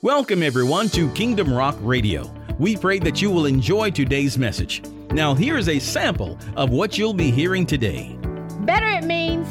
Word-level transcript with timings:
Welcome, 0.00 0.44
everyone, 0.44 0.90
to 0.90 1.10
Kingdom 1.10 1.52
Rock 1.52 1.76
Radio. 1.80 2.32
We 2.56 2.76
pray 2.76 3.00
that 3.00 3.20
you 3.20 3.32
will 3.32 3.46
enjoy 3.46 3.90
today's 3.90 4.38
message. 4.38 4.80
Now, 5.10 5.34
here 5.34 5.58
is 5.58 5.68
a 5.68 5.80
sample 5.80 6.38
of 6.54 6.70
what 6.70 6.96
you'll 6.96 7.12
be 7.12 7.32
hearing 7.32 7.66
today. 7.66 8.16
Better 8.60 8.86
it 8.86 9.02
means 9.02 9.48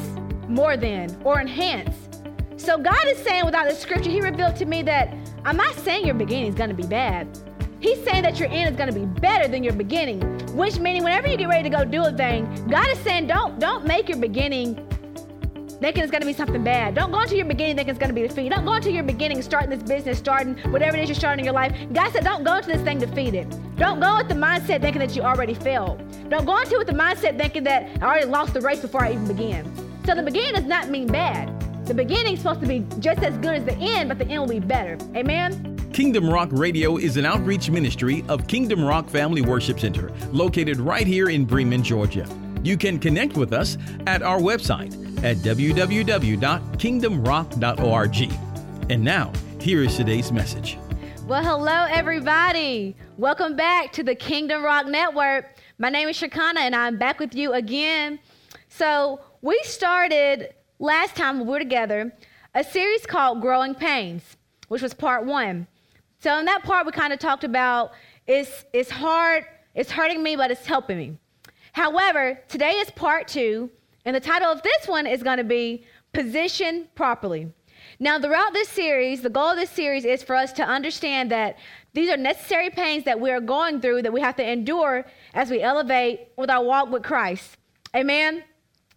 more 0.48 0.78
than 0.78 1.14
or 1.22 1.38
enhance. 1.38 1.94
So, 2.56 2.78
God 2.78 3.06
is 3.08 3.18
saying 3.18 3.44
without 3.44 3.68
the 3.68 3.74
scripture, 3.74 4.08
He 4.08 4.22
revealed 4.22 4.56
to 4.56 4.64
me 4.64 4.80
that 4.84 5.14
I'm 5.44 5.58
not 5.58 5.74
saying 5.80 6.06
your 6.06 6.14
beginning 6.14 6.46
is 6.46 6.54
going 6.54 6.70
to 6.70 6.74
be 6.74 6.86
bad. 6.86 7.28
He's 7.78 8.02
saying 8.02 8.22
that 8.22 8.40
your 8.40 8.48
end 8.48 8.70
is 8.70 8.76
going 8.76 8.90
to 8.90 8.98
be 8.98 9.04
better 9.04 9.48
than 9.48 9.62
your 9.62 9.74
beginning, 9.74 10.22
which 10.56 10.78
meaning 10.78 11.04
whenever 11.04 11.26
you 11.28 11.36
get 11.36 11.48
ready 11.48 11.68
to 11.68 11.76
go 11.76 11.84
do 11.84 12.04
a 12.04 12.12
thing, 12.12 12.46
God 12.70 12.88
is 12.88 12.98
saying 13.00 13.26
don't 13.26 13.60
don't 13.60 13.84
make 13.84 14.08
your 14.08 14.18
beginning 14.18 14.82
thinking 15.80 16.02
it's 16.02 16.12
to 16.12 16.20
be 16.26 16.32
something 16.32 16.64
bad. 16.64 16.94
Don't 16.94 17.10
go 17.10 17.20
into 17.20 17.36
your 17.36 17.46
beginning 17.46 17.76
thinking 17.76 17.94
it's 17.94 18.04
to 18.04 18.12
be 18.12 18.22
defeated. 18.22 18.50
Don't 18.50 18.64
go 18.64 18.74
into 18.74 18.90
your 18.90 19.04
beginning 19.04 19.40
starting 19.42 19.70
this 19.70 19.82
business, 19.82 20.18
starting 20.18 20.56
whatever 20.72 20.96
it 20.96 21.02
is 21.02 21.08
you're 21.08 21.16
starting 21.16 21.40
in 21.40 21.44
your 21.44 21.54
life. 21.54 21.74
God 21.92 22.12
said, 22.12 22.24
don't 22.24 22.44
go 22.44 22.56
into 22.56 22.68
this 22.68 22.82
thing 22.82 22.98
defeated. 22.98 23.48
Don't 23.76 24.00
go 24.00 24.16
with 24.16 24.28
the 24.28 24.34
mindset 24.34 24.80
thinking 24.80 25.00
that 25.00 25.14
you 25.14 25.22
already 25.22 25.54
failed. 25.54 26.02
Don't 26.28 26.44
go 26.44 26.58
into 26.58 26.74
it 26.74 26.78
with 26.78 26.88
the 26.88 26.92
mindset 26.92 27.38
thinking 27.38 27.64
that 27.64 27.88
I 28.02 28.06
already 28.06 28.26
lost 28.26 28.54
the 28.54 28.60
race 28.60 28.80
before 28.80 29.04
I 29.04 29.12
even 29.12 29.28
began. 29.28 29.72
So 30.04 30.14
the 30.14 30.22
beginning 30.22 30.54
does 30.54 30.64
not 30.64 30.88
mean 30.88 31.06
bad. 31.06 31.54
The 31.86 31.94
beginning 31.94 32.34
is 32.34 32.40
supposed 32.40 32.60
to 32.60 32.66
be 32.66 32.84
just 32.98 33.22
as 33.22 33.36
good 33.38 33.54
as 33.54 33.64
the 33.64 33.76
end, 33.76 34.08
but 34.08 34.18
the 34.18 34.26
end 34.26 34.40
will 34.42 34.48
be 34.48 34.60
better. 34.60 34.98
Amen. 35.16 35.76
Kingdom 35.92 36.28
Rock 36.28 36.50
Radio 36.52 36.96
is 36.96 37.16
an 37.16 37.24
outreach 37.24 37.70
ministry 37.70 38.24
of 38.28 38.46
Kingdom 38.46 38.84
Rock 38.84 39.08
Family 39.08 39.40
Worship 39.40 39.80
Center, 39.80 40.12
located 40.32 40.78
right 40.78 41.06
here 41.06 41.30
in 41.30 41.44
Bremen, 41.44 41.82
Georgia. 41.82 42.28
You 42.62 42.76
can 42.76 42.98
connect 42.98 43.36
with 43.36 43.52
us 43.52 43.78
at 44.06 44.22
our 44.22 44.38
website 44.38 44.94
at 45.24 45.38
www.kingdomrock.org. 45.38 48.32
And 48.90 49.04
now, 49.04 49.32
here 49.60 49.82
is 49.82 49.96
today's 49.96 50.32
message. 50.32 50.78
Well, 51.26 51.42
hello, 51.42 51.86
everybody. 51.90 52.96
Welcome 53.16 53.56
back 53.56 53.92
to 53.92 54.02
the 54.02 54.14
Kingdom 54.14 54.62
Rock 54.62 54.86
Network. 54.86 55.56
My 55.78 55.90
name 55.90 56.08
is 56.08 56.18
Shakana, 56.18 56.58
and 56.58 56.74
I'm 56.74 56.96
back 56.96 57.20
with 57.20 57.34
you 57.34 57.52
again. 57.52 58.18
So, 58.68 59.20
we 59.42 59.60
started 59.64 60.54
last 60.78 61.16
time 61.16 61.40
we 61.40 61.46
were 61.46 61.58
together 61.58 62.12
a 62.54 62.64
series 62.64 63.06
called 63.06 63.40
Growing 63.40 63.74
Pains, 63.74 64.36
which 64.68 64.82
was 64.82 64.94
part 64.94 65.24
one. 65.24 65.66
So 66.20 66.38
in 66.38 66.46
that 66.46 66.64
part, 66.64 66.86
we 66.86 66.92
kind 66.92 67.12
of 67.12 67.18
talked 67.18 67.44
about 67.44 67.92
it's, 68.26 68.64
it's 68.72 68.90
hard, 68.90 69.44
it's 69.74 69.90
hurting 69.90 70.22
me, 70.22 70.36
but 70.36 70.50
it's 70.50 70.66
helping 70.66 70.98
me. 70.98 71.18
However, 71.72 72.40
today 72.48 72.72
is 72.72 72.90
part 72.90 73.28
two, 73.28 73.70
and 74.04 74.14
the 74.14 74.20
title 74.20 74.50
of 74.50 74.62
this 74.62 74.88
one 74.88 75.06
is 75.06 75.22
going 75.22 75.38
to 75.38 75.44
be 75.44 75.84
Position 76.12 76.88
Properly. 76.94 77.52
Now, 78.00 78.20
throughout 78.20 78.52
this 78.52 78.68
series, 78.68 79.22
the 79.22 79.30
goal 79.30 79.50
of 79.50 79.56
this 79.56 79.70
series 79.70 80.04
is 80.04 80.22
for 80.22 80.36
us 80.36 80.52
to 80.54 80.62
understand 80.62 81.30
that 81.32 81.58
these 81.94 82.10
are 82.10 82.16
necessary 82.16 82.70
pains 82.70 83.04
that 83.04 83.18
we 83.18 83.30
are 83.30 83.40
going 83.40 83.80
through 83.80 84.02
that 84.02 84.12
we 84.12 84.20
have 84.20 84.36
to 84.36 84.48
endure 84.48 85.04
as 85.34 85.50
we 85.50 85.62
elevate 85.62 86.28
with 86.36 86.50
our 86.50 86.62
walk 86.62 86.90
with 86.90 87.02
Christ. 87.02 87.56
Amen? 87.96 88.44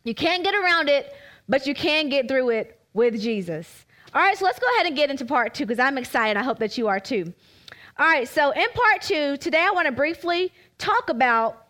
You 0.03 0.13
can't 0.13 0.43
get 0.43 0.53
around 0.55 0.89
it, 0.89 1.13
but 1.47 1.65
you 1.65 1.73
can 1.73 2.09
get 2.09 2.27
through 2.27 2.49
it 2.51 2.79
with 2.93 3.19
Jesus. 3.19 3.85
All 4.13 4.21
right, 4.21 4.37
so 4.37 4.45
let's 4.45 4.59
go 4.59 4.67
ahead 4.75 4.87
and 4.87 4.95
get 4.95 5.09
into 5.09 5.25
part 5.25 5.53
two 5.53 5.65
because 5.65 5.79
I'm 5.79 5.97
excited. 5.97 6.37
I 6.37 6.43
hope 6.43 6.59
that 6.59 6.77
you 6.77 6.87
are 6.87 6.99
too. 6.99 7.33
All 7.97 8.07
right, 8.07 8.27
so 8.27 8.51
in 8.51 8.67
part 8.73 9.01
two, 9.01 9.37
today 9.37 9.65
I 9.67 9.71
want 9.71 9.85
to 9.85 9.91
briefly 9.91 10.51
talk 10.77 11.09
about 11.09 11.60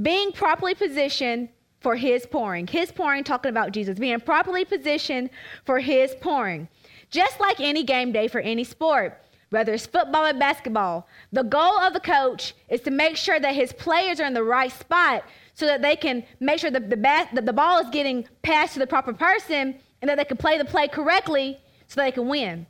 being 0.00 0.32
properly 0.32 0.74
positioned 0.74 1.48
for 1.80 1.96
his 1.96 2.24
pouring. 2.26 2.66
His 2.66 2.92
pouring, 2.92 3.24
talking 3.24 3.50
about 3.50 3.72
Jesus, 3.72 3.98
being 3.98 4.20
properly 4.20 4.64
positioned 4.64 5.30
for 5.64 5.80
his 5.80 6.14
pouring. 6.20 6.68
Just 7.10 7.40
like 7.40 7.60
any 7.60 7.82
game 7.82 8.12
day 8.12 8.28
for 8.28 8.40
any 8.40 8.64
sport, 8.64 9.20
whether 9.50 9.74
it's 9.74 9.84
football 9.84 10.26
or 10.26 10.32
basketball, 10.32 11.06
the 11.32 11.42
goal 11.42 11.78
of 11.78 11.92
the 11.92 12.00
coach 12.00 12.54
is 12.68 12.80
to 12.82 12.90
make 12.90 13.16
sure 13.16 13.38
that 13.38 13.54
his 13.54 13.72
players 13.72 14.18
are 14.18 14.24
in 14.24 14.32
the 14.32 14.42
right 14.42 14.72
spot 14.72 15.24
so 15.54 15.66
that 15.66 15.82
they 15.82 15.94
can 15.94 16.24
make 16.40 16.58
sure 16.58 16.70
that 16.70 16.88
the, 16.88 16.96
bat, 16.96 17.28
that 17.34 17.44
the 17.44 17.52
ball 17.52 17.78
is 17.80 17.90
getting 17.90 18.26
passed 18.42 18.72
to 18.74 18.78
the 18.78 18.86
proper 18.86 19.12
person 19.12 19.78
and 20.00 20.08
that 20.08 20.16
they 20.16 20.24
can 20.24 20.38
play 20.38 20.56
the 20.56 20.64
play 20.64 20.88
correctly 20.88 21.58
so 21.86 22.00
they 22.00 22.12
can 22.12 22.28
win. 22.28 22.66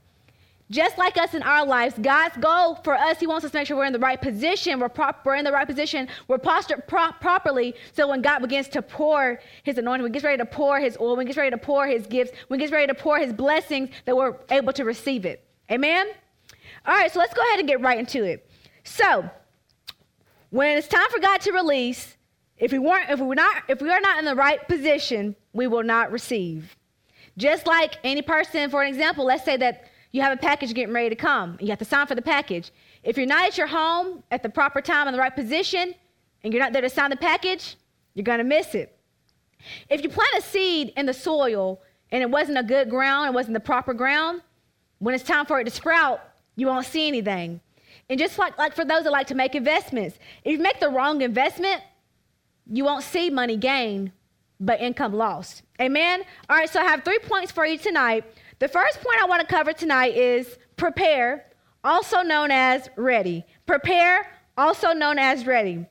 Just 0.73 0.97
like 0.97 1.19
us 1.19 1.35
in 1.35 1.43
our 1.43 1.67
lives, 1.67 1.95
God's 2.01 2.35
goal 2.39 2.77
for 2.77 2.95
us, 2.95 3.21
He 3.21 3.27
wants 3.27 3.45
us 3.45 3.51
to 3.51 3.59
make 3.59 3.67
sure 3.67 3.77
we're 3.77 3.85
in 3.85 3.93
the 3.93 3.99
right 3.99 4.19
position, 4.19 4.81
we're, 4.81 4.89
prop, 4.89 5.21
we're 5.23 5.35
in 5.35 5.45
the 5.45 5.53
right 5.53 5.67
position, 5.67 6.09
we're 6.29 6.39
postured 6.39 6.89
pro- 6.89 7.13
properly. 7.21 7.75
So 7.93 8.09
when 8.09 8.23
God 8.23 8.39
begins 8.39 8.69
to 8.69 8.81
pour 8.81 9.39
His 9.65 9.77
anointing, 9.77 10.03
when 10.03 10.13
He 10.13 10.15
gets 10.15 10.25
ready 10.25 10.39
to 10.39 10.47
pour 10.47 10.81
His 10.81 10.97
oil, 10.99 11.15
when 11.15 11.27
He 11.27 11.29
gets 11.29 11.37
ready 11.37 11.51
to 11.51 11.59
pour 11.59 11.87
His 11.87 12.07
gifts, 12.07 12.33
when 12.49 12.59
He 12.59 12.65
gets 12.65 12.73
ready 12.73 12.87
to 12.87 12.95
pour 12.95 13.19
His 13.19 13.35
blessings, 13.35 13.91
that 14.07 14.17
we're 14.17 14.35
able 14.51 14.73
to 14.73 14.85
receive 14.85 15.27
it. 15.27 15.45
Amen? 15.71 16.07
All 16.87 16.95
right, 16.95 17.13
so 17.13 17.19
let's 17.19 17.35
go 17.35 17.43
ahead 17.43 17.59
and 17.59 17.69
get 17.69 17.83
right 17.83 17.99
into 17.99 18.25
it. 18.25 18.51
So, 18.83 19.29
when 20.49 20.79
it's 20.79 20.89
time 20.89 21.11
for 21.11 21.21
God 21.21 21.43
to 21.43 21.53
release, 21.53 22.17
if 22.57 22.73
we 22.73 22.79
weren't, 22.79 23.11
if 23.11 23.21
we 23.21 23.27
were 23.27 23.35
not, 23.35 23.65
if 23.69 23.83
we 23.83 23.91
are 23.91 24.01
not 24.01 24.19
in 24.19 24.25
the 24.25 24.35
right 24.35 24.67
position, 24.67 25.37
we 25.53 25.67
will 25.67 25.83
not 25.83 26.11
receive. 26.11 26.75
Just 27.37 27.67
like 27.67 27.97
any 28.05 28.23
person, 28.23 28.71
for 28.71 28.83
an 28.83 28.89
example, 28.89 29.27
let's 29.27 29.45
say 29.45 29.59
that 29.59 29.91
you 30.13 30.21
have 30.23 30.33
a 30.33 30.37
package 30.37 30.73
getting 30.75 30.95
ready 30.95 31.09
to 31.09 31.17
come. 31.17 31.57
You 31.61 31.69
have 31.69 31.79
to 31.79 31.85
sign 31.85 32.07
for 32.07 32.15
the 32.15 32.23
package. 32.23 32.71
If 33.03 33.17
you're 33.17 33.27
not 33.27 33.47
at 33.47 33.59
your 33.59 33.67
home 33.67 34.23
at 34.31 34.43
the 34.43 34.49
proper 34.49 34.81
time 34.81 35.09
in 35.09 35.15
the 35.15 35.19
right 35.19 35.35
position, 35.35 35.95
and 36.45 36.53
you're 36.53 36.63
not 36.63 36.73
there 36.73 36.83
to 36.83 36.91
sign 36.91 37.11
the 37.11 37.17
package, 37.17 37.77
you're 38.15 38.25
going 38.25 38.39
to 38.39 38.45
miss 38.45 38.75
it. 38.75 38.97
If 39.89 40.03
you 40.03 40.09
plant 40.09 40.35
a 40.37 40.43
seed 40.43 40.93
in 40.97 41.07
the 41.07 41.15
soil 41.15 41.81
and 42.11 42.23
it 42.23 42.31
wasn't 42.31 42.59
a 42.59 42.63
good 42.63 42.91
ground, 42.91 43.29
it 43.29 43.35
wasn't 43.35 43.55
the 43.55 43.61
proper 43.61 43.95
ground, 43.95 44.43
when 44.99 45.15
it's 45.15 45.25
time 45.25 45.47
for 45.47 45.61
it 45.61 45.65
to 45.65 45.71
sprout, 45.71 46.21
you 46.57 46.67
won't 46.67 46.87
see 46.87 47.09
anything. 47.09 47.61
And 48.11 48.19
just 48.19 48.39
like, 48.39 48.59
like 48.59 48.75
for 48.75 48.85
those 48.85 49.05
that 49.05 49.13
like 49.13 49.29
to 49.29 49.35
make 49.35 49.55
investments, 49.55 50.19
if 50.45 50.53
you 50.53 50.59
make 50.59 50.81
the 50.81 50.91
wrong 50.91 51.23
investment, 51.23 51.81
you 52.67 52.85
won't 52.85 53.05
see 53.05 53.31
money 53.31 53.57
gained 53.57 54.13
but 54.61 54.81
income 54.81 55.13
lost. 55.13 55.63
Amen? 55.81 56.23
All 56.49 56.57
right, 56.57 56.69
so 56.69 56.81
I 56.81 56.85
have 56.85 57.05
three 57.05 57.19
points 57.19 57.51
for 57.51 57.67
you 57.67 57.79
tonight. 57.79 58.25
The 58.63 58.69
first 58.69 59.01
point 59.01 59.21
I 59.21 59.27
want 59.27 59.41
to 59.41 59.53
cover 59.53 59.73
tonight 59.73 60.17
is 60.17 60.57
prepare, 60.77 61.47
also 61.83 62.23
known 62.23 62.53
as 62.53 62.89
ready. 62.95 63.45
Prepare, 63.67 64.39
also 64.57 64.93
known 64.93 65.19
as 65.19 65.49
ready. 65.49 65.85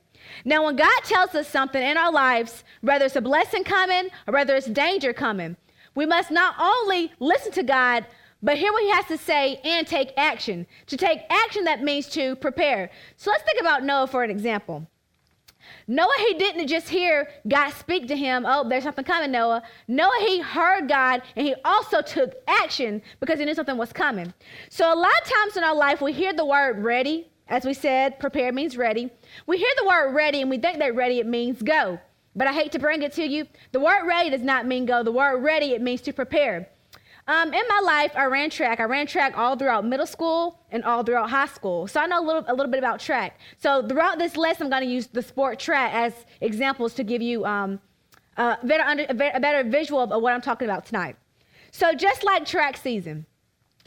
Now, 0.46 0.64
when 0.64 0.76
God 0.76 0.98
tells 1.04 1.34
us 1.34 1.46
something 1.46 1.82
in 1.82 1.98
our 1.98 2.10
lives, 2.10 2.64
whether 2.80 3.04
it's 3.04 3.16
a 3.16 3.20
blessing 3.20 3.62
coming 3.62 4.08
or 4.26 4.32
whether 4.32 4.56
it's 4.56 4.68
danger 4.68 5.12
coming, 5.12 5.58
we 5.94 6.06
must 6.06 6.30
not 6.30 6.54
only 6.58 7.12
listen 7.20 7.52
to 7.52 7.62
God, 7.62 8.06
but 8.42 8.56
hear 8.56 8.72
what 8.72 8.84
He 8.84 8.90
has 8.90 9.04
to 9.08 9.18
say 9.18 9.60
and 9.64 9.86
take 9.86 10.14
action. 10.16 10.66
To 10.86 10.96
take 10.96 11.20
action, 11.28 11.64
that 11.64 11.82
means 11.82 12.08
to 12.08 12.36
prepare. 12.36 12.90
So 13.18 13.30
let's 13.30 13.44
think 13.44 13.60
about 13.60 13.84
Noah 13.84 14.06
for 14.06 14.24
an 14.24 14.30
example. 14.30 14.88
Noah, 15.86 16.08
he 16.28 16.34
didn't 16.34 16.66
just 16.66 16.88
hear 16.88 17.28
God 17.48 17.70
speak 17.70 18.08
to 18.08 18.16
him, 18.16 18.44
oh, 18.46 18.68
there's 18.68 18.84
something 18.84 19.04
coming, 19.04 19.30
Noah. 19.30 19.62
Noah, 19.88 20.18
he 20.20 20.40
heard 20.40 20.88
God 20.88 21.22
and 21.36 21.46
he 21.46 21.54
also 21.64 22.02
took 22.02 22.34
action 22.46 23.02
because 23.20 23.38
he 23.38 23.44
knew 23.44 23.54
something 23.54 23.76
was 23.76 23.92
coming. 23.92 24.32
So 24.70 24.92
a 24.92 24.96
lot 24.96 25.12
of 25.22 25.28
times 25.28 25.56
in 25.56 25.64
our 25.64 25.74
life, 25.74 26.00
we 26.00 26.12
hear 26.12 26.32
the 26.32 26.44
word 26.44 26.82
ready. 26.82 27.28
As 27.48 27.64
we 27.64 27.74
said, 27.74 28.18
prepare 28.18 28.52
means 28.52 28.76
ready. 28.76 29.10
We 29.46 29.58
hear 29.58 29.68
the 29.78 29.86
word 29.86 30.14
ready 30.14 30.40
and 30.40 30.48
we 30.48 30.58
think 30.58 30.78
that 30.78 30.94
ready, 30.94 31.18
it 31.18 31.26
means 31.26 31.60
go. 31.60 31.98
But 32.34 32.46
I 32.46 32.52
hate 32.52 32.72
to 32.72 32.78
bring 32.78 33.02
it 33.02 33.12
to 33.14 33.26
you. 33.26 33.46
The 33.72 33.80
word 33.80 34.06
ready 34.06 34.30
does 34.30 34.42
not 34.42 34.66
mean 34.66 34.86
go. 34.86 35.02
The 35.02 35.12
word 35.12 35.42
ready, 35.42 35.72
it 35.72 35.82
means 35.82 36.00
to 36.02 36.12
prepare. 36.12 36.68
Um, 37.28 37.54
in 37.54 37.62
my 37.68 37.80
life, 37.84 38.12
I 38.16 38.24
ran 38.24 38.50
track. 38.50 38.80
I 38.80 38.84
ran 38.84 39.06
track 39.06 39.38
all 39.38 39.56
throughout 39.56 39.84
middle 39.84 40.06
school 40.06 40.58
and 40.72 40.82
all 40.84 41.04
throughout 41.04 41.30
high 41.30 41.46
school. 41.46 41.86
So 41.86 42.00
I 42.00 42.06
know 42.06 42.20
a 42.20 42.26
little, 42.26 42.44
a 42.48 42.54
little 42.54 42.70
bit 42.70 42.78
about 42.78 42.98
track. 42.98 43.38
So 43.58 43.86
throughout 43.86 44.18
this 44.18 44.36
lesson, 44.36 44.64
I'm 44.64 44.70
going 44.70 44.82
to 44.82 44.92
use 44.92 45.06
the 45.06 45.22
sport 45.22 45.60
track 45.60 45.92
as 45.94 46.12
examples 46.40 46.94
to 46.94 47.04
give 47.04 47.22
you 47.22 47.44
um, 47.44 47.80
a, 48.36 48.58
better 48.64 48.82
under, 48.82 49.06
a 49.08 49.14
better 49.14 49.62
visual 49.68 50.00
of 50.00 50.22
what 50.22 50.32
I'm 50.32 50.40
talking 50.40 50.68
about 50.68 50.84
tonight. 50.84 51.16
So 51.70 51.94
just 51.94 52.24
like 52.24 52.44
track 52.44 52.76
season, 52.76 53.24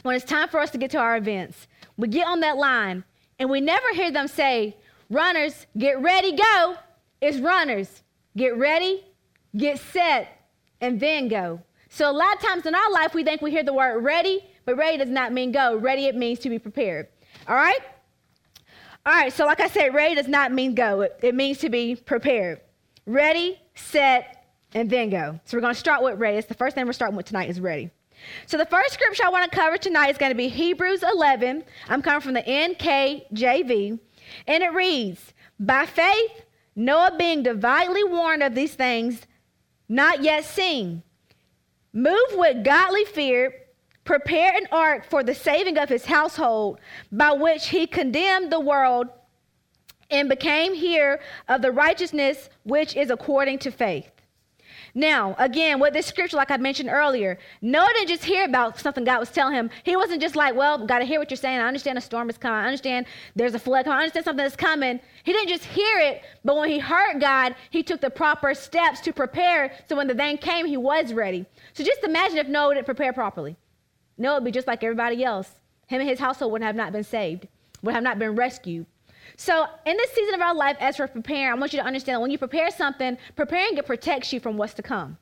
when 0.02 0.16
it's 0.16 0.24
time 0.24 0.48
for 0.48 0.58
us 0.58 0.70
to 0.70 0.78
get 0.78 0.90
to 0.92 0.98
our 0.98 1.16
events, 1.16 1.68
we 1.98 2.08
get 2.08 2.26
on 2.26 2.40
that 2.40 2.56
line 2.56 3.04
and 3.38 3.50
we 3.50 3.60
never 3.60 3.92
hear 3.92 4.10
them 4.10 4.28
say, 4.28 4.76
runners, 5.10 5.66
get 5.76 6.00
ready, 6.00 6.32
go. 6.32 6.76
It's 7.20 7.38
runners, 7.38 8.02
get 8.36 8.56
ready, 8.56 9.04
get 9.56 9.78
set, 9.78 10.48
and 10.80 10.98
then 10.98 11.28
go. 11.28 11.60
So 11.96 12.10
a 12.10 12.12
lot 12.12 12.34
of 12.36 12.42
times 12.42 12.66
in 12.66 12.74
our 12.74 12.90
life, 12.92 13.14
we 13.14 13.24
think 13.24 13.40
we 13.40 13.50
hear 13.50 13.62
the 13.62 13.72
word 13.72 14.04
ready, 14.04 14.44
but 14.66 14.76
ready 14.76 14.98
does 14.98 15.08
not 15.08 15.32
mean 15.32 15.50
go. 15.50 15.78
Ready, 15.78 16.04
it 16.04 16.14
means 16.14 16.38
to 16.40 16.50
be 16.50 16.58
prepared. 16.58 17.08
All 17.48 17.54
right? 17.54 17.78
All 19.06 19.14
right, 19.14 19.32
so 19.32 19.46
like 19.46 19.60
I 19.60 19.68
said, 19.68 19.94
ready 19.94 20.14
does 20.14 20.28
not 20.28 20.52
mean 20.52 20.74
go. 20.74 21.00
It, 21.00 21.18
it 21.22 21.34
means 21.34 21.56
to 21.60 21.70
be 21.70 21.96
prepared. 21.96 22.60
Ready, 23.06 23.58
set, 23.76 24.44
and 24.74 24.90
then 24.90 25.08
go. 25.08 25.40
So 25.46 25.56
we're 25.56 25.62
going 25.62 25.72
to 25.72 25.80
start 25.80 26.02
with 26.02 26.18
ready. 26.18 26.36
It's 26.36 26.46
the 26.46 26.52
first 26.52 26.74
thing 26.74 26.84
we're 26.84 26.92
starting 26.92 27.16
with 27.16 27.24
tonight 27.24 27.48
is 27.48 27.60
ready. 27.60 27.88
So 28.44 28.58
the 28.58 28.66
first 28.66 28.92
scripture 28.92 29.24
I 29.24 29.30
want 29.30 29.50
to 29.50 29.58
cover 29.58 29.78
tonight 29.78 30.10
is 30.10 30.18
going 30.18 30.32
to 30.32 30.36
be 30.36 30.48
Hebrews 30.48 31.02
11. 31.02 31.64
I'm 31.88 32.02
coming 32.02 32.20
from 32.20 32.34
the 32.34 32.42
NKJV. 32.42 33.98
And 34.46 34.62
it 34.62 34.74
reads, 34.74 35.32
By 35.58 35.86
faith, 35.86 36.42
Noah 36.74 37.16
being 37.16 37.42
divinely 37.42 38.04
warned 38.04 38.42
of 38.42 38.54
these 38.54 38.74
things 38.74 39.22
not 39.88 40.22
yet 40.22 40.44
seen, 40.44 41.02
Move 41.96 42.34
with 42.34 42.62
godly 42.62 43.06
fear, 43.06 43.54
prepare 44.04 44.54
an 44.54 44.66
ark 44.70 45.06
for 45.08 45.22
the 45.22 45.34
saving 45.34 45.78
of 45.78 45.88
his 45.88 46.04
household, 46.04 46.78
by 47.10 47.32
which 47.32 47.68
he 47.68 47.86
condemned 47.86 48.52
the 48.52 48.60
world 48.60 49.06
and 50.10 50.28
became 50.28 50.74
heir 50.76 51.20
of 51.48 51.62
the 51.62 51.72
righteousness 51.72 52.50
which 52.64 52.94
is 52.96 53.08
according 53.08 53.58
to 53.58 53.70
faith. 53.70 54.10
Now, 54.96 55.36
again, 55.38 55.78
with 55.78 55.92
this 55.92 56.06
scripture, 56.06 56.38
like 56.38 56.50
I 56.50 56.56
mentioned 56.56 56.88
earlier, 56.88 57.38
Noah 57.60 57.90
didn't 57.92 58.08
just 58.08 58.24
hear 58.24 58.46
about 58.46 58.80
something 58.80 59.04
God 59.04 59.20
was 59.20 59.30
telling 59.30 59.52
him. 59.52 59.68
He 59.82 59.94
wasn't 59.94 60.22
just 60.22 60.36
like, 60.36 60.54
well, 60.56 60.86
got 60.86 61.00
to 61.00 61.04
hear 61.04 61.18
what 61.18 61.30
you're 61.30 61.36
saying. 61.36 61.60
I 61.60 61.68
understand 61.68 61.98
a 61.98 62.00
storm 62.00 62.30
is 62.30 62.38
coming. 62.38 62.60
I 62.60 62.64
understand 62.64 63.04
there's 63.34 63.52
a 63.52 63.58
flood 63.58 63.84
coming. 63.84 63.98
I 63.98 64.00
understand 64.04 64.24
something 64.24 64.46
is 64.46 64.56
coming. 64.56 64.98
He 65.22 65.34
didn't 65.34 65.50
just 65.50 65.64
hear 65.64 65.98
it, 65.98 66.22
but 66.46 66.56
when 66.56 66.70
he 66.70 66.78
heard 66.78 67.20
God, 67.20 67.56
he 67.68 67.82
took 67.82 68.00
the 68.00 68.08
proper 68.08 68.54
steps 68.54 69.02
to 69.02 69.12
prepare 69.12 69.70
so 69.86 69.96
when 69.96 70.06
the 70.06 70.14
thing 70.14 70.38
came, 70.38 70.64
he 70.64 70.78
was 70.78 71.12
ready. 71.12 71.44
So 71.74 71.84
just 71.84 72.02
imagine 72.02 72.38
if 72.38 72.48
Noah 72.48 72.76
didn't 72.76 72.86
prepare 72.86 73.12
properly. 73.12 73.54
Noah 74.16 74.36
would 74.36 74.44
be 74.44 74.50
just 74.50 74.66
like 74.66 74.82
everybody 74.82 75.22
else. 75.22 75.50
Him 75.88 76.00
and 76.00 76.08
his 76.08 76.20
household 76.20 76.52
would 76.52 76.62
have 76.62 76.74
not 76.74 76.92
been 76.92 77.04
saved, 77.04 77.48
would 77.82 77.94
have 77.94 78.02
not 78.02 78.18
been 78.18 78.34
rescued. 78.34 78.86
So, 79.36 79.66
in 79.84 79.96
this 79.96 80.10
season 80.12 80.34
of 80.34 80.40
our 80.40 80.54
life, 80.54 80.76
as 80.80 80.98
we're 80.98 81.08
preparing, 81.08 81.50
I 81.50 81.54
want 81.54 81.72
you 81.72 81.80
to 81.80 81.84
understand 81.84 82.16
that 82.16 82.20
when 82.20 82.30
you 82.30 82.38
prepare 82.38 82.70
something, 82.70 83.18
preparing 83.34 83.76
it 83.76 83.86
protects 83.86 84.32
you 84.32 84.40
from 84.40 84.56
what's 84.56 84.74
to 84.74 84.82
come. 84.82 85.18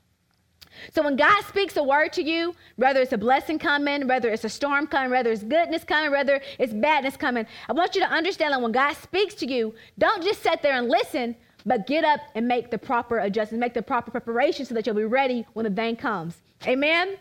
So, 0.93 1.03
when 1.03 1.15
God 1.15 1.43
speaks 1.45 1.77
a 1.77 1.83
word 1.83 2.13
to 2.13 2.23
you, 2.23 2.53
whether 2.75 3.01
it's 3.01 3.13
a 3.13 3.17
blessing 3.17 3.59
coming, 3.59 4.07
whether 4.07 4.29
it's 4.29 4.43
a 4.43 4.49
storm 4.49 4.87
coming, 4.87 5.11
whether 5.11 5.31
it's 5.31 5.43
goodness 5.43 5.83
coming, 5.83 6.11
whether 6.11 6.41
it's 6.59 6.73
badness 6.73 7.17
coming, 7.17 7.45
I 7.67 7.73
want 7.73 7.95
you 7.95 8.01
to 8.01 8.07
understand 8.07 8.53
that 8.53 8.61
when 8.61 8.71
God 8.71 8.93
speaks 8.93 9.33
to 9.35 9.47
you, 9.47 9.73
don't 9.97 10.23
just 10.23 10.43
sit 10.43 10.61
there 10.61 10.77
and 10.77 10.87
listen, 10.87 11.35
but 11.65 11.87
get 11.87 12.03
up 12.03 12.19
and 12.35 12.47
make 12.47 12.71
the 12.71 12.77
proper 12.77 13.19
adjustments, 13.19 13.59
make 13.59 13.73
the 13.73 13.81
proper 13.81 14.11
preparation 14.11 14.65
so 14.65 14.73
that 14.75 14.85
you'll 14.85 14.95
be 14.95 15.05
ready 15.05 15.45
when 15.53 15.65
the 15.65 15.71
thing 15.71 15.95
comes. 15.95 16.37
Amen? 16.67 17.17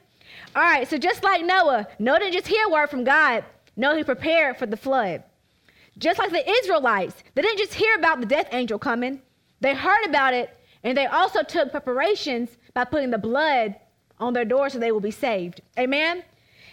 All 0.55 0.63
right, 0.63 0.89
so 0.89 0.99
just 0.99 1.23
like 1.23 1.45
Noah, 1.45 1.87
Noah 1.99 2.19
didn't 2.19 2.35
just 2.35 2.47
hear 2.47 2.67
a 2.67 2.71
word 2.71 2.91
from 2.91 3.05
God, 3.05 3.45
no, 3.77 3.97
he 3.97 4.05
prepared 4.05 4.57
for 4.57 4.67
the 4.67 4.77
flood. 4.77 5.25
Just 5.99 6.19
like 6.19 6.31
the 6.31 6.49
Israelites, 6.49 7.23
they 7.35 7.43
didn't 7.43 7.59
just 7.59 7.75
hear 7.75 7.95
about 7.97 8.21
the 8.21 8.27
death 8.27 8.49
angel 8.53 8.79
coming, 8.79 9.23
they 9.61 9.75
heard 9.75 10.05
about 10.07 10.35
it, 10.35 10.57
and 10.83 10.97
they 10.97 11.07
also 11.07 11.43
took 11.43 11.71
preparations 11.71 12.57
by 12.75 12.85
putting 12.85 13.11
the 13.11 13.19
blood 13.19 13.77
on 14.19 14.33
their 14.33 14.45
doors 14.45 14.73
so 14.73 14.79
they 14.79 14.93
will 14.93 15.01
be 15.01 15.11
saved. 15.11 15.61
Amen? 15.79 16.23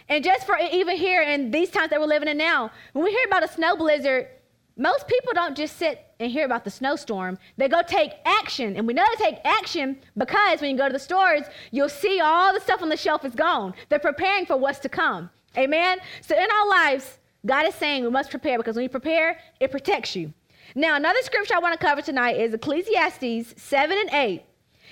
And 0.08 0.22
just 0.22 0.46
for 0.46 0.58
even 0.58 0.96
here 0.96 1.22
in 1.22 1.50
these 1.50 1.70
times 1.70 1.90
that 1.90 2.00
we're 2.00 2.06
living 2.06 2.28
in 2.28 2.36
now, 2.36 2.70
when 2.92 3.04
we 3.04 3.10
hear 3.10 3.24
about 3.26 3.44
a 3.44 3.48
snow 3.48 3.76
blizzard, 3.76 4.28
most 4.76 5.06
people 5.06 5.32
don't 5.34 5.56
just 5.56 5.76
sit 5.76 6.06
and 6.18 6.30
hear 6.30 6.44
about 6.44 6.64
the 6.64 6.70
snowstorm. 6.70 7.38
They 7.56 7.68
go 7.68 7.82
take 7.82 8.12
action. 8.24 8.76
And 8.76 8.86
we 8.86 8.94
know 8.94 9.04
to 9.04 9.16
take 9.22 9.38
action 9.44 9.98
because 10.16 10.60
when 10.60 10.70
you 10.70 10.76
go 10.76 10.86
to 10.86 10.92
the 10.92 10.98
stores, 10.98 11.42
you'll 11.70 11.88
see 11.88 12.20
all 12.20 12.52
the 12.52 12.60
stuff 12.60 12.82
on 12.82 12.88
the 12.88 12.96
shelf 12.96 13.24
is 13.24 13.34
gone. 13.34 13.74
They're 13.88 13.98
preparing 13.98 14.46
for 14.46 14.56
what's 14.56 14.78
to 14.80 14.88
come. 14.88 15.30
Amen? 15.56 15.98
So 16.22 16.36
in 16.36 16.50
our 16.50 16.68
lives, 16.68 17.18
God 17.44 17.66
is 17.66 17.74
saying 17.74 18.04
we 18.04 18.10
must 18.10 18.30
prepare 18.30 18.58
because 18.58 18.76
when 18.76 18.84
you 18.84 18.88
prepare, 18.88 19.38
it 19.60 19.70
protects 19.70 20.14
you. 20.14 20.32
Now, 20.74 20.96
another 20.96 21.20
scripture 21.22 21.54
I 21.54 21.58
want 21.58 21.78
to 21.78 21.86
cover 21.86 22.00
tonight 22.00 22.36
is 22.36 22.54
Ecclesiastes 22.54 23.54
7 23.60 23.98
and 23.98 24.10
8. 24.10 24.42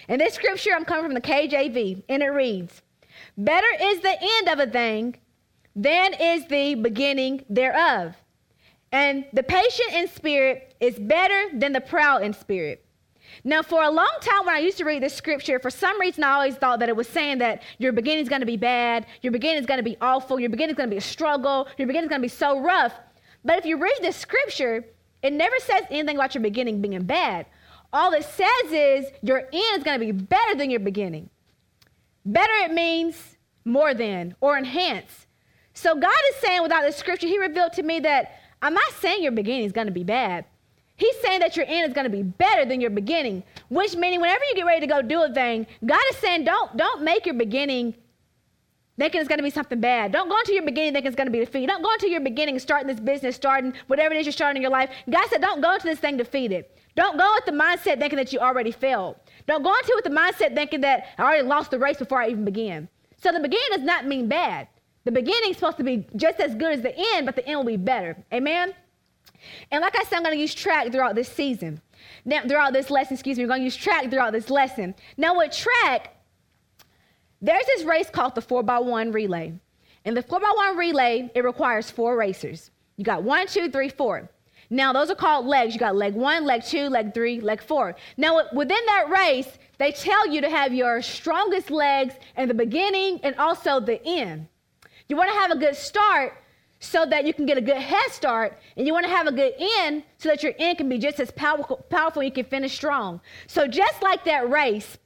And 0.09 0.21
this 0.21 0.35
scripture, 0.35 0.71
I'm 0.75 0.85
coming 0.85 1.05
from 1.05 1.15
the 1.15 1.21
KJV, 1.21 2.03
and 2.09 2.23
it 2.23 2.29
reads 2.29 2.83
Better 3.37 3.67
is 3.81 4.01
the 4.01 4.17
end 4.21 4.49
of 4.49 4.59
a 4.59 4.71
thing 4.71 5.17
than 5.77 6.15
is 6.15 6.47
the 6.49 6.75
beginning 6.75 7.45
thereof. 7.49 8.17
And 8.93 9.25
the 9.33 9.45
patient 9.45 9.93
in 9.95 10.09
spirit 10.09 10.75
is 10.81 10.99
better 10.99 11.57
than 11.57 11.73
the 11.73 11.81
proud 11.81 12.23
in 12.23 12.33
spirit. 12.33 12.85
Now, 13.45 13.63
for 13.63 13.83
a 13.83 13.91
long 13.91 14.11
time, 14.21 14.47
when 14.47 14.55
I 14.55 14.59
used 14.59 14.79
to 14.79 14.85
read 14.85 15.03
this 15.03 15.15
scripture, 15.15 15.59
for 15.59 15.71
some 15.71 16.01
reason, 16.01 16.25
I 16.25 16.33
always 16.33 16.57
thought 16.57 16.79
that 16.81 16.89
it 16.89 16.97
was 16.97 17.09
saying 17.09 17.39
that 17.39 17.63
your 17.79 17.93
beginning 17.93 18.23
is 18.23 18.29
going 18.29 18.41
to 18.41 18.47
be 18.47 18.57
bad, 18.57 19.07
your 19.23 19.33
beginning 19.33 19.61
is 19.61 19.67
going 19.67 19.79
to 19.79 19.85
be 19.85 19.97
awful, 20.01 20.39
your 20.39 20.51
beginning 20.51 20.75
is 20.75 20.77
going 20.77 20.89
to 20.89 20.95
be 20.95 20.99
a 20.99 21.01
struggle, 21.01 21.69
your 21.79 21.87
beginning 21.87 22.07
is 22.07 22.11
going 22.11 22.21
to 22.21 22.25
be 22.25 22.29
so 22.29 22.61
rough. 22.61 22.95
But 23.45 23.59
if 23.59 23.65
you 23.65 23.79
read 23.79 23.97
this 24.01 24.17
scripture, 24.17 24.85
it 25.23 25.33
never 25.33 25.59
says 25.59 25.85
anything 25.91 26.17
about 26.17 26.35
your 26.35 26.43
beginning 26.43 26.81
being 26.81 27.03
bad. 27.05 27.47
All 27.93 28.13
it 28.13 28.25
says 28.25 28.73
is 28.73 29.07
your 29.23 29.39
end 29.39 29.79
is 29.79 29.83
going 29.83 29.99
to 29.99 30.07
be 30.07 30.13
better 30.13 30.55
than 30.55 30.71
your 30.71 30.81
beginning. 30.81 31.31
Better, 32.25 32.53
it 32.65 32.73
means 32.73 33.37
more 33.65 33.95
than 33.95 34.35
or 34.41 34.57
enhance. 34.57 35.27
So 35.75 35.95
God 35.95 36.13
is 36.31 36.37
saying 36.37 36.63
without 36.63 36.83
this 36.83 36.97
scripture, 36.97 37.27
He 37.27 37.39
revealed 37.39 37.73
to 37.75 37.83
me 37.83 38.01
that 38.01 38.41
I'm 38.63 38.75
not 38.75 38.93
saying 39.01 39.23
your 39.23 39.33
beginning 39.33 39.65
is 39.65 39.73
going 39.73 39.87
to 39.87 39.93
be 39.93 40.05
bad. 40.05 40.45
He's 41.01 41.17
saying 41.23 41.41
that 41.41 41.57
your 41.57 41.65
end 41.67 41.89
is 41.89 41.95
going 41.95 42.05
to 42.05 42.11
be 42.11 42.23
better 42.23 42.67
than 42.67 42.79
your 42.79 42.91
beginning, 42.91 43.43
which 43.71 43.97
meaning 43.97 44.21
whenever 44.21 44.45
you 44.45 44.55
get 44.55 44.67
ready 44.67 44.81
to 44.81 44.87
go 44.87 45.01
do 45.01 45.23
a 45.23 45.33
thing, 45.33 45.67
God 45.85 46.01
is 46.11 46.17
saying 46.19 46.45
don't 46.45 46.77
don't 46.77 47.03
make 47.03 47.25
your 47.25 47.35
beginning 47.35 47.95
thinking 48.99 49.19
it's 49.19 49.29
going 49.29 49.39
to 49.39 49.43
be 49.43 49.49
something 49.49 49.81
bad. 49.81 50.13
Don't 50.13 50.29
go 50.29 50.39
into 50.39 50.53
your 50.53 50.63
beginning 50.63 50.93
thinking 50.93 51.09
it's 51.09 51.17
going 51.17 51.27
to 51.27 51.33
be 51.33 51.39
defeated. 51.39 51.69
Don't 51.69 51.83
go 51.83 51.91
into 51.95 52.11
your 52.11 52.21
beginning 52.21 52.59
starting 52.59 52.87
this 52.87 53.01
business, 53.01 53.35
starting 53.35 53.73
whatever 53.87 54.15
it 54.15 54.19
is 54.19 54.27
you're 54.27 54.33
starting 54.35 54.59
in 54.59 54.63
your 54.63 54.71
life. 54.71 54.91
God 55.09 55.27
said 55.31 55.41
don't 55.41 55.63
go 55.63 55.73
into 55.73 55.87
this 55.87 55.99
thing 55.99 56.19
defeated. 56.19 56.67
Don't 56.97 57.17
go 57.17 57.33
with 57.35 57.47
the 57.47 57.53
mindset 57.53 57.99
thinking 57.99 58.19
that 58.19 58.31
you 58.35 58.39
already 58.41 58.71
failed. 58.71 59.17
Don't 59.47 59.63
go 59.63 59.75
into 59.75 59.93
it 59.93 60.05
with 60.05 60.05
the 60.05 60.21
mindset 60.21 60.55
thinking 60.55 60.83
that 60.83 61.07
I 61.17 61.23
already 61.23 61.49
lost 61.49 61.71
the 61.71 61.79
race 61.79 61.97
before 61.97 62.21
I 62.21 62.29
even 62.29 62.45
began. 62.45 62.91
So 63.17 63.33
the 63.33 63.41
beginning 63.41 63.69
does 63.71 63.83
not 63.83 64.07
mean 64.07 64.29
bad. 64.29 64.69
The 65.05 65.13
beginning 65.13 65.53
is 65.53 65.57
supposed 65.57 65.79
to 65.79 65.85
be 65.85 66.07
just 66.17 66.41
as 66.41 66.55
good 66.55 66.75
as 66.75 66.83
the 66.83 66.95
end, 67.15 67.25
but 67.25 67.37
the 67.37 67.47
end 67.49 67.57
will 67.57 67.65
be 67.65 67.79
better. 67.79 68.19
Amen? 68.35 68.75
And 69.71 69.81
like 69.83 69.99
I 69.99 70.05
said, 70.05 70.17
I'm 70.17 70.23
going 70.23 70.35
to 70.35 70.41
use 70.41 70.55
track 70.55 70.91
throughout 70.93 71.15
this 71.15 71.29
season. 71.29 71.81
Now, 72.25 72.43
throughout 72.47 72.73
this 72.73 72.91
lesson, 72.91 73.15
excuse 73.15 73.39
me, 73.39 73.45
we're 73.45 73.49
going 73.49 73.61
to 73.61 73.65
use 73.65 73.77
track 73.77 74.11
throughout 74.11 74.33
this 74.33 74.51
lesson. 74.51 74.95
Now, 75.17 75.39
with 75.39 75.57
track, 75.57 76.17
there's 77.41 77.67
this 77.67 77.85
race 77.85 78.11
called 78.11 78.35
the 78.35 78.43
4x1 78.43 79.15
relay. 79.15 79.55
And 80.05 80.17
the 80.17 80.23
4x1 80.23 80.77
relay, 80.77 81.31
it 81.35 81.45
requires 81.45 81.91
four 81.91 82.17
racers. 82.17 82.71
You 82.97 83.05
got 83.05 83.23
one, 83.23 83.47
two, 83.47 83.71
three, 83.71 83.89
four. 83.89 84.29
Now, 84.69 84.93
those 84.93 85.11
are 85.11 85.17
called 85.17 85.47
legs. 85.47 85.75
You 85.75 85.81
got 85.81 85.97
leg 85.97 86.15
one, 86.15 86.45
leg 86.45 86.63
two, 86.63 86.89
leg 86.89 87.13
three, 87.13 87.41
leg 87.41 87.61
four. 87.61 87.97
Now, 88.17 88.41
within 88.53 88.79
that 88.87 89.11
race, 89.11 89.59
they 89.79 89.91
tell 89.91 90.29
you 90.29 90.41
to 90.43 90.49
have 90.49 90.73
your 90.73 91.03
strongest 91.03 91.71
legs 91.71 92.15
in 92.37 92.47
the 92.47 92.55
beginning 92.55 93.21
and 93.25 93.35
also 93.37 93.81
the 93.81 94.01
end. 94.07 94.47
You 95.09 95.17
want 95.17 95.31
to 95.33 95.39
have 95.39 95.51
a 95.51 95.57
good 95.57 95.75
start 95.75 96.35
so 96.81 97.05
that 97.07 97.27
you 97.27 97.35
can 97.35 97.47
get 97.47 97.59
a 97.59 97.61
good 97.61 97.77
head 97.77 98.11
start, 98.11 98.59
and 98.77 98.87
you 98.87 98.93
want 98.93 99.05
to 99.05 99.13
have 99.13 99.27
a 99.27 99.33
good 99.33 99.53
end 99.59 100.03
so 100.19 100.31
that 100.31 100.43
your 100.43 100.55
end 100.59 100.79
can 100.79 100.89
be 100.89 100.99
just 100.99 101.21
as 101.21 101.31
powerful, 101.31 101.77
powerful 101.91 102.23
you 102.23 102.33
can 102.33 102.47
finish 102.47 102.75
strong. 102.75 103.21
So, 103.47 103.69
just 103.69 104.03
like 104.03 104.25
that 104.25 104.51
race, 104.51 104.99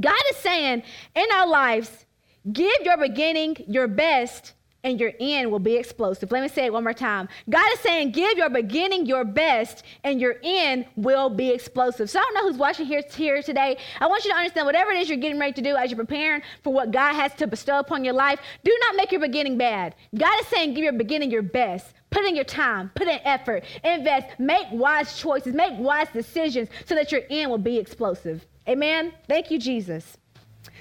God 0.00 0.20
is 0.30 0.36
saying 0.38 0.82
in 1.14 1.26
our 1.34 1.46
lives, 1.46 2.06
give 2.52 2.74
your 2.82 2.96
beginning 2.96 3.56
your 3.68 3.86
best 3.86 4.54
and 4.84 5.00
your 5.00 5.12
end 5.18 5.50
will 5.50 5.58
be 5.58 5.76
explosive. 5.76 6.30
Let 6.30 6.42
me 6.42 6.48
say 6.48 6.66
it 6.66 6.72
one 6.72 6.84
more 6.84 6.92
time. 6.92 7.28
God 7.48 7.66
is 7.72 7.80
saying, 7.80 8.12
give 8.12 8.38
your 8.38 8.50
beginning 8.50 9.06
your 9.06 9.24
best, 9.24 9.82
and 10.04 10.20
your 10.20 10.36
end 10.44 10.86
will 10.94 11.30
be 11.30 11.50
explosive. 11.50 12.10
So 12.10 12.20
I 12.20 12.22
don't 12.22 12.34
know 12.34 12.48
who's 12.48 12.58
watching 12.58 12.86
here, 12.86 13.02
here 13.12 13.42
today. 13.42 13.78
I 13.98 14.06
want 14.06 14.24
you 14.24 14.30
to 14.30 14.36
understand 14.36 14.66
whatever 14.66 14.92
it 14.92 14.98
is 14.98 15.08
you're 15.08 15.18
getting 15.18 15.40
ready 15.40 15.54
to 15.54 15.62
do 15.62 15.74
as 15.74 15.90
you're 15.90 15.98
preparing 15.98 16.42
for 16.62 16.72
what 16.72 16.92
God 16.92 17.14
has 17.14 17.34
to 17.36 17.46
bestow 17.46 17.78
upon 17.78 18.04
your 18.04 18.14
life, 18.14 18.38
do 18.62 18.78
not 18.82 18.96
make 18.96 19.10
your 19.10 19.20
beginning 19.20 19.58
bad. 19.58 19.94
God 20.14 20.38
is 20.40 20.46
saying, 20.48 20.74
give 20.74 20.84
your 20.84 20.92
beginning 20.92 21.30
your 21.30 21.42
best. 21.42 21.94
Put 22.10 22.26
in 22.26 22.36
your 22.36 22.44
time, 22.44 22.92
put 22.94 23.08
in 23.08 23.18
effort, 23.24 23.64
invest, 23.82 24.38
make 24.38 24.66
wise 24.70 25.18
choices, 25.18 25.52
make 25.52 25.72
wise 25.78 26.06
decisions 26.12 26.68
so 26.84 26.94
that 26.94 27.10
your 27.10 27.22
end 27.28 27.50
will 27.50 27.58
be 27.58 27.76
explosive. 27.76 28.46
Amen. 28.68 29.12
Thank 29.26 29.50
you, 29.50 29.58
Jesus. 29.58 30.16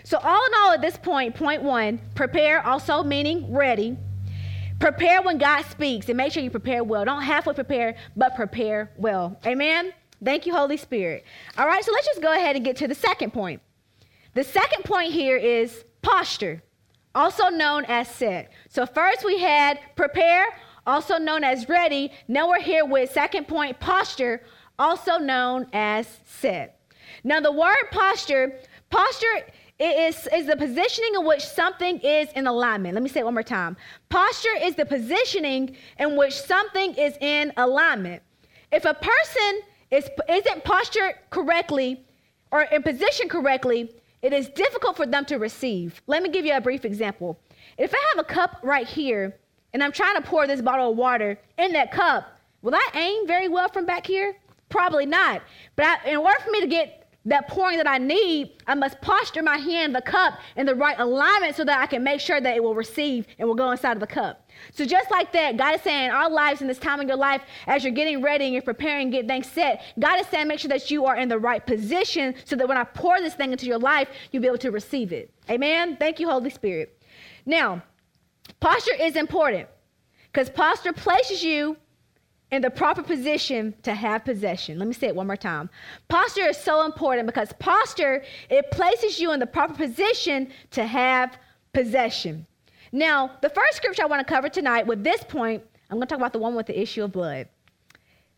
So, 0.04 0.18
all 0.18 0.46
in 0.46 0.52
all, 0.56 0.72
at 0.74 0.82
this 0.82 0.98
point, 0.98 1.36
point 1.36 1.64
one, 1.64 2.00
prepare 2.14 2.66
also 2.66 3.04
meaning 3.04 3.54
ready. 3.54 3.98
Prepare 4.80 5.22
when 5.22 5.38
God 5.38 5.64
speaks 5.66 6.10
and 6.10 6.18
make 6.18 6.34
sure 6.34 6.44
you 6.44 6.50
prepare 6.50 6.84
well. 6.84 7.06
Don't 7.06 7.22
halfway 7.22 7.54
prepare, 7.54 7.96
but 8.18 8.36
prepare 8.36 8.92
well. 8.98 9.40
Amen? 9.46 9.94
Thank 10.24 10.46
you, 10.46 10.54
Holy 10.54 10.78
Spirit. 10.78 11.24
All 11.58 11.66
right, 11.66 11.84
so 11.84 11.92
let's 11.94 12.08
just 12.08 12.22
go 12.22 12.34
ahead 12.34 12.56
and 12.56 12.66
get 12.66 12.76
to 12.78 12.88
the 12.88 12.96
second 12.96 13.32
point. 13.32 13.62
The 14.34 14.44
second 14.44 14.84
point 14.84 15.14
here 15.14 15.38
is 15.38 15.86
posture, 16.02 16.62
also 17.16 17.48
known 17.48 17.86
as 17.86 18.10
set. 18.10 18.52
So, 18.68 18.86
first 18.86 19.24
we 19.24 19.40
had 19.40 19.80
prepare, 19.96 20.46
also 20.86 21.18
known 21.18 21.46
as 21.46 21.70
ready. 21.70 22.12
Now 22.28 22.50
we're 22.50 22.62
here 22.62 22.86
with 22.86 23.12
second 23.12 23.48
point, 23.48 23.80
posture, 23.80 24.42
also 24.78 25.18
known 25.18 25.68
as 25.72 26.20
set. 26.26 26.80
Now, 27.24 27.40
the 27.40 27.52
word 27.52 27.86
posture, 27.92 28.60
posture 28.90 29.46
it 29.80 30.16
is, 30.16 30.28
is 30.34 30.46
the 30.46 30.56
positioning 30.56 31.16
in 31.16 31.26
which 31.26 31.46
something 31.46 32.00
is 32.00 32.30
in 32.36 32.48
alignment. 32.48 32.94
Let 32.94 33.04
me 33.04 33.10
say 33.10 33.22
it 33.22 33.26
one 33.26 33.34
more 33.34 33.44
time. 33.44 33.76
Posture 34.10 34.56
is 34.62 34.76
the 34.76 34.86
positioning 34.86 35.76
in 36.00 36.16
which 36.16 36.34
something 36.34 36.94
is 36.96 37.18
in 37.20 37.52
alignment. 37.58 38.22
If 38.72 38.86
a 38.86 38.94
person 38.94 39.62
is, 39.90 40.10
isn't 40.30 40.64
postured 40.64 41.16
correctly 41.32 42.06
or 42.52 42.62
in 42.64 42.84
position 42.84 43.30
correctly, 43.30 43.94
it 44.22 44.32
is 44.32 44.48
difficult 44.50 44.96
for 44.96 45.06
them 45.06 45.26
to 45.26 45.38
receive. 45.38 46.02
Let 46.08 46.24
me 46.24 46.30
give 46.30 46.46
you 46.46 46.54
a 46.54 46.62
brief 46.62 46.86
example. 46.86 47.40
If 47.78 47.94
I 47.94 48.14
have 48.16 48.26
a 48.26 48.28
cup 48.28 48.60
right 48.64 48.88
here 48.88 49.36
and 49.74 49.84
I'm 49.84 49.92
trying 49.92 50.16
to 50.16 50.22
pour 50.22 50.48
this 50.48 50.62
bottle 50.62 50.92
of 50.92 50.98
water 50.98 51.38
in 51.58 51.74
that 51.74 51.92
cup, 51.92 52.40
will 52.62 52.76
I 52.76 52.88
aim 52.94 53.28
very 53.28 53.50
well 53.50 53.70
from 53.70 53.86
back 53.86 54.06
here? 54.06 54.36
Probably 54.70 55.06
not. 55.06 55.42
But 55.76 55.86
I, 55.86 56.12
in 56.12 56.18
order 56.18 56.40
for 56.40 56.52
me 56.52 56.62
to 56.62 56.68
get 56.68 57.03
that 57.26 57.48
pouring 57.48 57.78
that 57.78 57.88
I 57.88 57.98
need, 57.98 58.52
I 58.68 58.76
must 58.76 59.00
posture 59.00 59.42
my 59.42 59.58
hand, 59.58 59.96
the 59.96 60.02
cup, 60.02 60.40
in 60.58 60.66
the 60.66 60.76
right 60.76 61.00
alignment 61.00 61.56
so 61.56 61.64
that 61.64 61.80
I 61.80 61.86
can 61.86 62.04
make 62.04 62.20
sure 62.20 62.42
that 62.42 62.56
it 62.56 62.62
will 62.62 62.76
receive 62.76 63.26
and 63.40 63.48
will 63.48 63.56
go 63.56 63.72
inside 63.72 63.94
of 63.94 64.02
the 64.02 64.08
cup. 64.08 64.50
So 64.74 64.86
just 64.86 65.10
like 65.10 65.32
that, 65.32 65.56
God 65.56 65.76
is 65.76 65.82
saying 65.82 66.12
our 66.12 66.30
lives 66.30 66.62
in 66.62 66.68
this 66.68 66.80
time 66.80 67.00
of 67.00 67.08
your 67.08 67.18
life, 67.18 67.42
as 67.68 67.84
you're 67.84 67.94
getting 67.94 68.22
ready 68.22 68.46
and 68.46 68.54
you're 68.54 68.62
preparing, 68.62 69.10
get 69.10 69.28
things 69.28 69.48
set, 69.48 69.84
God 70.00 70.20
is 70.20 70.28
saying 70.28 70.48
make 70.48 70.60
sure 70.60 70.70
that 70.70 70.92
you 70.92 71.06
are 71.06 71.16
in 71.16 71.30
the 71.30 71.40
right 71.40 71.66
position 71.66 72.36
so 72.46 72.56
that 72.58 72.68
when 72.68 72.78
I 72.78 72.84
pour 72.84 73.20
this 73.22 73.36
thing 73.36 73.52
into 73.52 73.66
your 73.66 73.80
life, 73.80 74.10
you'll 74.32 74.42
be 74.42 74.48
able 74.48 74.58
to 74.60 74.72
receive 74.72 75.14
it. 75.14 75.34
Amen. 75.50 75.96
Thank 75.98 76.20
you, 76.20 76.30
Holy 76.30 76.50
Spirit. 76.50 77.02
Now, 77.46 77.84
posture 78.60 78.96
is 79.00 79.16
important 79.16 79.70
because 80.32 80.50
posture 80.50 80.94
places 80.94 81.44
you 81.44 81.78
in 82.54 82.62
the 82.62 82.70
proper 82.70 83.02
position 83.02 83.74
to 83.82 83.96
have 83.96 84.24
possession. 84.24 84.78
Let 84.78 84.88
me 84.88 84.94
say 84.94 85.08
it 85.08 85.16
one 85.16 85.26
more 85.26 85.36
time. 85.36 85.72
Posture 86.08 86.48
is 86.50 86.58
so 86.58 86.86
important 86.86 87.26
because 87.26 87.52
posture 87.54 88.24
it 88.48 88.70
places 88.70 89.20
you 89.20 89.32
in 89.34 89.40
the 89.40 89.48
proper 89.48 89.74
position 89.74 90.52
to 90.70 90.86
have 90.86 91.36
possession. 91.74 92.46
Now, 92.92 93.32
the 93.42 93.50
first 93.50 93.78
scripture 93.78 94.04
I 94.04 94.06
want 94.06 94.26
to 94.26 94.32
cover 94.32 94.50
tonight 94.50 94.86
with 94.86 95.04
this 95.04 95.24
point, 95.24 95.64
I'm 95.90 95.98
going 95.98 96.08
to 96.08 96.08
talk 96.08 96.20
about 96.20 96.32
the 96.32 96.38
one 96.38 96.54
with 96.54 96.68
the 96.68 96.80
issue 96.80 97.04
of 97.04 97.12
blood. 97.12 97.48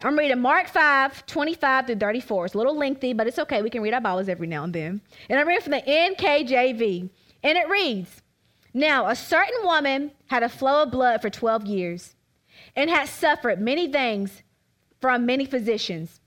I'm 0.02 0.18
reading 0.18 0.40
Mark 0.40 0.70
5, 0.70 1.26
25 1.26 1.88
through 1.88 1.96
34. 1.98 2.46
It's 2.46 2.56
a 2.56 2.58
little 2.58 2.78
lengthy, 2.78 3.12
but 3.12 3.28
it's 3.28 3.40
okay. 3.40 3.62
We 3.62 3.70
can 3.70 3.82
read 3.82 3.94
our 3.94 4.00
Bibles 4.00 4.30
every 4.30 4.48
now 4.48 4.64
and 4.64 4.74
then. 4.74 5.02
And 5.30 5.38
I'm 5.38 5.48
reading 5.48 5.62
from 5.62 5.72
the 5.72 5.82
NKJV. 5.82 7.10
And 7.44 7.58
it 7.58 7.68
reads 7.68 8.22
Now, 8.74 9.08
a 9.08 9.16
certain 9.16 9.62
woman 9.64 10.12
had 10.28 10.42
a 10.42 10.50
flow 10.50 10.84
of 10.84 10.92
blood 10.92 11.22
for 11.22 11.30
12 11.30 11.66
years 11.66 12.15
and 12.76 12.90
had 12.90 13.08
suffered 13.08 13.62
many 13.62 13.92
things 13.92 14.44
from 15.00 15.26
many 15.26 15.46
physicians. 15.46 16.20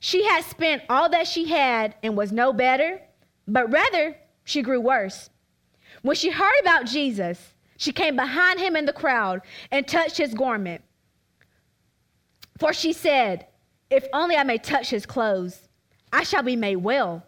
She 0.00 0.24
had 0.24 0.44
spent 0.44 0.82
all 0.88 1.08
that 1.10 1.26
she 1.26 1.48
had 1.48 1.94
and 2.02 2.16
was 2.16 2.32
no 2.32 2.52
better, 2.52 3.00
but 3.46 3.72
rather 3.72 4.16
she 4.44 4.62
grew 4.62 4.80
worse. 4.80 5.30
When 6.02 6.16
she 6.16 6.30
heard 6.30 6.60
about 6.60 6.86
Jesus, 6.86 7.54
she 7.76 7.92
came 7.92 8.16
behind 8.16 8.60
him 8.60 8.76
in 8.76 8.84
the 8.84 8.92
crowd 8.92 9.40
and 9.70 9.86
touched 9.86 10.18
his 10.18 10.34
garment. 10.34 10.82
For 12.58 12.72
she 12.72 12.92
said, 12.92 13.46
If 13.90 14.06
only 14.12 14.36
I 14.36 14.44
may 14.44 14.58
touch 14.58 14.90
his 14.90 15.06
clothes, 15.06 15.68
I 16.12 16.22
shall 16.22 16.42
be 16.42 16.56
made 16.56 16.76
well. 16.76 17.24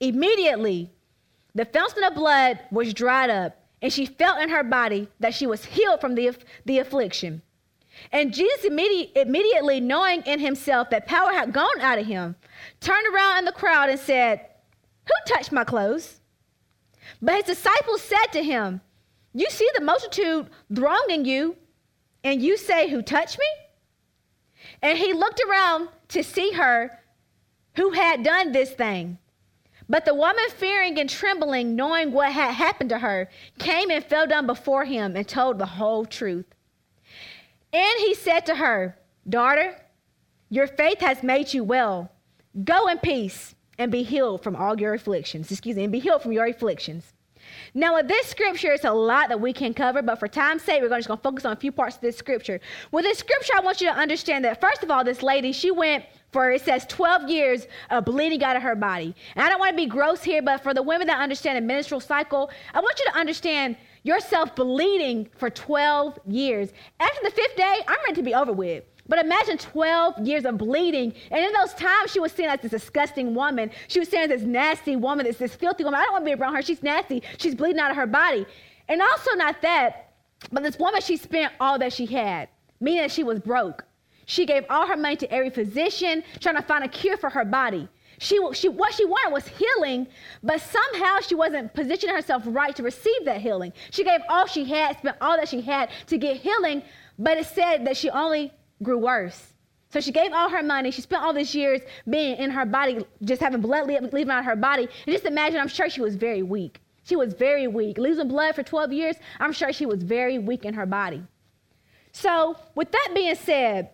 Immediately, 0.00 0.90
the 1.54 1.64
fountain 1.64 2.04
of 2.04 2.14
blood 2.14 2.60
was 2.70 2.94
dried 2.94 3.30
up, 3.30 3.56
and 3.82 3.92
she 3.92 4.06
felt 4.06 4.40
in 4.40 4.50
her 4.50 4.62
body 4.62 5.08
that 5.20 5.34
she 5.34 5.46
was 5.46 5.64
healed 5.64 6.00
from 6.00 6.14
the, 6.14 6.36
the 6.64 6.78
affliction. 6.78 7.42
And 8.12 8.32
Jesus, 8.32 8.64
immediately 8.64 9.80
knowing 9.80 10.22
in 10.22 10.40
himself 10.40 10.90
that 10.90 11.06
power 11.06 11.32
had 11.32 11.52
gone 11.52 11.80
out 11.80 11.98
of 11.98 12.06
him, 12.06 12.36
turned 12.80 13.06
around 13.14 13.38
in 13.38 13.44
the 13.44 13.52
crowd 13.52 13.90
and 13.90 13.98
said, 13.98 14.46
Who 15.06 15.32
touched 15.32 15.52
my 15.52 15.64
clothes? 15.64 16.20
But 17.20 17.34
his 17.36 17.56
disciples 17.56 18.02
said 18.02 18.26
to 18.32 18.42
him, 18.42 18.80
You 19.34 19.48
see 19.50 19.68
the 19.74 19.84
multitude 19.84 20.48
thronging 20.74 21.24
you, 21.24 21.56
and 22.24 22.42
you 22.42 22.56
say, 22.56 22.88
Who 22.88 23.02
touched 23.02 23.38
me? 23.38 23.46
And 24.82 24.96
he 24.96 25.12
looked 25.12 25.40
around 25.48 25.88
to 26.08 26.22
see 26.22 26.52
her 26.52 26.98
who 27.76 27.90
had 27.90 28.22
done 28.22 28.52
this 28.52 28.70
thing. 28.70 29.18
But 29.88 30.04
the 30.04 30.14
woman, 30.14 30.44
fearing 30.56 30.98
and 31.00 31.10
trembling, 31.10 31.74
knowing 31.74 32.12
what 32.12 32.32
had 32.32 32.52
happened 32.52 32.90
to 32.90 32.98
her, 32.98 33.28
came 33.58 33.90
and 33.90 34.04
fell 34.04 34.26
down 34.26 34.46
before 34.46 34.84
him 34.84 35.16
and 35.16 35.26
told 35.26 35.58
the 35.58 35.66
whole 35.66 36.04
truth. 36.04 36.46
And 37.72 37.98
he 37.98 38.14
said 38.14 38.46
to 38.46 38.54
her, 38.56 38.96
Daughter, 39.28 39.76
your 40.48 40.66
faith 40.66 41.00
has 41.00 41.22
made 41.22 41.54
you 41.54 41.62
well. 41.62 42.10
Go 42.64 42.88
in 42.88 42.98
peace 42.98 43.54
and 43.78 43.92
be 43.92 44.02
healed 44.02 44.42
from 44.42 44.56
all 44.56 44.78
your 44.78 44.94
afflictions. 44.94 45.50
Excuse 45.50 45.76
me, 45.76 45.84
and 45.84 45.92
be 45.92 46.00
healed 46.00 46.22
from 46.22 46.32
your 46.32 46.46
afflictions. 46.46 47.12
Now, 47.74 47.94
with 47.94 48.08
this 48.08 48.26
scripture, 48.26 48.72
it's 48.72 48.84
a 48.84 48.92
lot 48.92 49.28
that 49.28 49.40
we 49.40 49.52
can 49.52 49.74
cover, 49.74 50.02
but 50.02 50.18
for 50.18 50.28
time's 50.28 50.62
sake, 50.62 50.82
we're 50.82 50.88
just 50.88 51.08
going 51.08 51.18
to 51.18 51.22
focus 51.22 51.44
on 51.44 51.52
a 51.52 51.56
few 51.56 51.72
parts 51.72 51.96
of 51.96 52.02
this 52.02 52.16
scripture. 52.16 52.60
With 52.92 53.04
this 53.04 53.18
scripture, 53.18 53.54
I 53.56 53.60
want 53.60 53.80
you 53.80 53.88
to 53.88 53.96
understand 53.96 54.44
that, 54.44 54.60
first 54.60 54.82
of 54.82 54.90
all, 54.90 55.04
this 55.04 55.22
lady, 55.22 55.52
she 55.52 55.70
went 55.70 56.04
for 56.32 56.50
it 56.52 56.62
says 56.62 56.86
12 56.86 57.28
years 57.28 57.66
of 57.90 58.04
bleeding 58.04 58.42
out 58.44 58.56
of 58.56 58.62
her 58.62 58.76
body. 58.76 59.14
And 59.34 59.44
I 59.44 59.48
don't 59.48 59.58
want 59.58 59.70
to 59.70 59.76
be 59.76 59.86
gross 59.86 60.22
here, 60.22 60.42
but 60.42 60.62
for 60.62 60.74
the 60.74 60.82
women 60.82 61.06
that 61.08 61.20
understand 61.20 61.56
the 61.56 61.62
menstrual 61.62 62.00
cycle, 62.00 62.50
I 62.72 62.80
want 62.80 62.98
you 62.98 63.06
to 63.06 63.18
understand 63.18 63.76
yourself 64.02 64.54
bleeding 64.54 65.28
for 65.36 65.50
12 65.50 66.18
years. 66.26 66.72
After 66.98 67.20
the 67.22 67.30
fifth 67.30 67.56
day, 67.56 67.80
I'm 67.86 67.98
ready 68.06 68.14
to 68.14 68.22
be 68.22 68.34
over 68.34 68.52
with. 68.52 68.84
But 69.08 69.18
imagine 69.18 69.58
12 69.58 70.20
years 70.26 70.44
of 70.44 70.56
bleeding. 70.56 71.12
And 71.32 71.44
in 71.44 71.52
those 71.52 71.74
times, 71.74 72.12
she 72.12 72.20
was 72.20 72.30
seen 72.30 72.46
as 72.46 72.60
this 72.60 72.70
disgusting 72.70 73.34
woman. 73.34 73.70
She 73.88 73.98
was 73.98 74.08
seen 74.08 74.20
as 74.20 74.28
this 74.28 74.42
nasty 74.42 74.94
woman, 74.94 75.26
this, 75.26 75.36
this 75.36 75.54
filthy 75.54 75.82
woman. 75.82 75.98
I 75.98 76.04
don't 76.04 76.12
want 76.12 76.24
to 76.24 76.36
be 76.36 76.40
around 76.40 76.54
her. 76.54 76.62
She's 76.62 76.82
nasty. 76.82 77.22
She's 77.38 77.56
bleeding 77.56 77.80
out 77.80 77.90
of 77.90 77.96
her 77.96 78.06
body. 78.06 78.46
And 78.88 79.02
also, 79.02 79.34
not 79.34 79.62
that, 79.62 80.14
but 80.52 80.62
this 80.62 80.78
woman, 80.78 81.00
she 81.00 81.16
spent 81.16 81.52
all 81.60 81.78
that 81.80 81.92
she 81.92 82.06
had, 82.06 82.48
meaning 82.80 83.02
that 83.02 83.10
she 83.10 83.24
was 83.24 83.40
broke. 83.40 83.84
She 84.26 84.46
gave 84.46 84.64
all 84.70 84.86
her 84.86 84.96
money 84.96 85.16
to 85.16 85.32
every 85.32 85.50
physician, 85.50 86.22
trying 86.38 86.54
to 86.56 86.62
find 86.62 86.84
a 86.84 86.88
cure 86.88 87.16
for 87.16 87.30
her 87.30 87.44
body. 87.44 87.88
She, 88.22 88.38
she, 88.52 88.68
what 88.68 88.92
she 88.92 89.06
wanted 89.06 89.32
was 89.32 89.48
healing, 89.48 90.06
but 90.42 90.60
somehow 90.60 91.20
she 91.20 91.34
wasn't 91.34 91.72
positioning 91.72 92.14
herself 92.14 92.42
right 92.44 92.76
to 92.76 92.82
receive 92.82 93.24
that 93.24 93.40
healing. 93.40 93.72
She 93.92 94.04
gave 94.04 94.20
all 94.28 94.44
she 94.44 94.66
had, 94.66 94.98
spent 94.98 95.16
all 95.22 95.38
that 95.38 95.48
she 95.48 95.62
had 95.62 95.88
to 96.08 96.18
get 96.18 96.36
healing, 96.36 96.82
but 97.18 97.38
it 97.38 97.46
said 97.46 97.86
that 97.86 97.96
she 97.96 98.10
only 98.10 98.52
grew 98.82 98.98
worse. 98.98 99.54
So 99.88 100.00
she 100.00 100.12
gave 100.12 100.34
all 100.34 100.50
her 100.50 100.62
money. 100.62 100.90
She 100.90 101.00
spent 101.00 101.22
all 101.22 101.32
these 101.32 101.54
years 101.54 101.80
being 102.10 102.36
in 102.36 102.50
her 102.50 102.66
body, 102.66 103.06
just 103.24 103.40
having 103.40 103.62
blood 103.62 103.86
leaving 103.86 104.30
out 104.30 104.44
her 104.44 104.54
body. 104.54 104.82
And 104.82 105.14
just 105.14 105.24
imagine, 105.24 105.58
I'm 105.58 105.68
sure 105.68 105.88
she 105.88 106.02
was 106.02 106.14
very 106.14 106.42
weak. 106.42 106.78
She 107.04 107.16
was 107.16 107.32
very 107.32 107.68
weak. 107.68 107.96
Losing 107.96 108.28
blood 108.28 108.54
for 108.54 108.62
12 108.62 108.92
years, 108.92 109.16
I'm 109.40 109.54
sure 109.54 109.72
she 109.72 109.86
was 109.86 110.02
very 110.02 110.38
weak 110.38 110.66
in 110.66 110.74
her 110.74 110.84
body. 110.84 111.22
So, 112.12 112.54
with 112.74 112.92
that 112.92 113.12
being 113.14 113.34
said, 113.34 113.90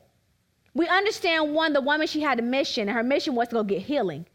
we 0.76 0.86
understand 0.88 1.54
one, 1.54 1.72
the 1.72 1.80
woman, 1.80 2.06
she 2.06 2.20
had 2.20 2.38
a 2.38 2.42
mission, 2.42 2.88
and 2.88 2.96
her 2.96 3.02
mission 3.02 3.34
was 3.34 3.48
to 3.48 3.54
go 3.54 3.64
get 3.64 3.80
healing. 3.80 4.26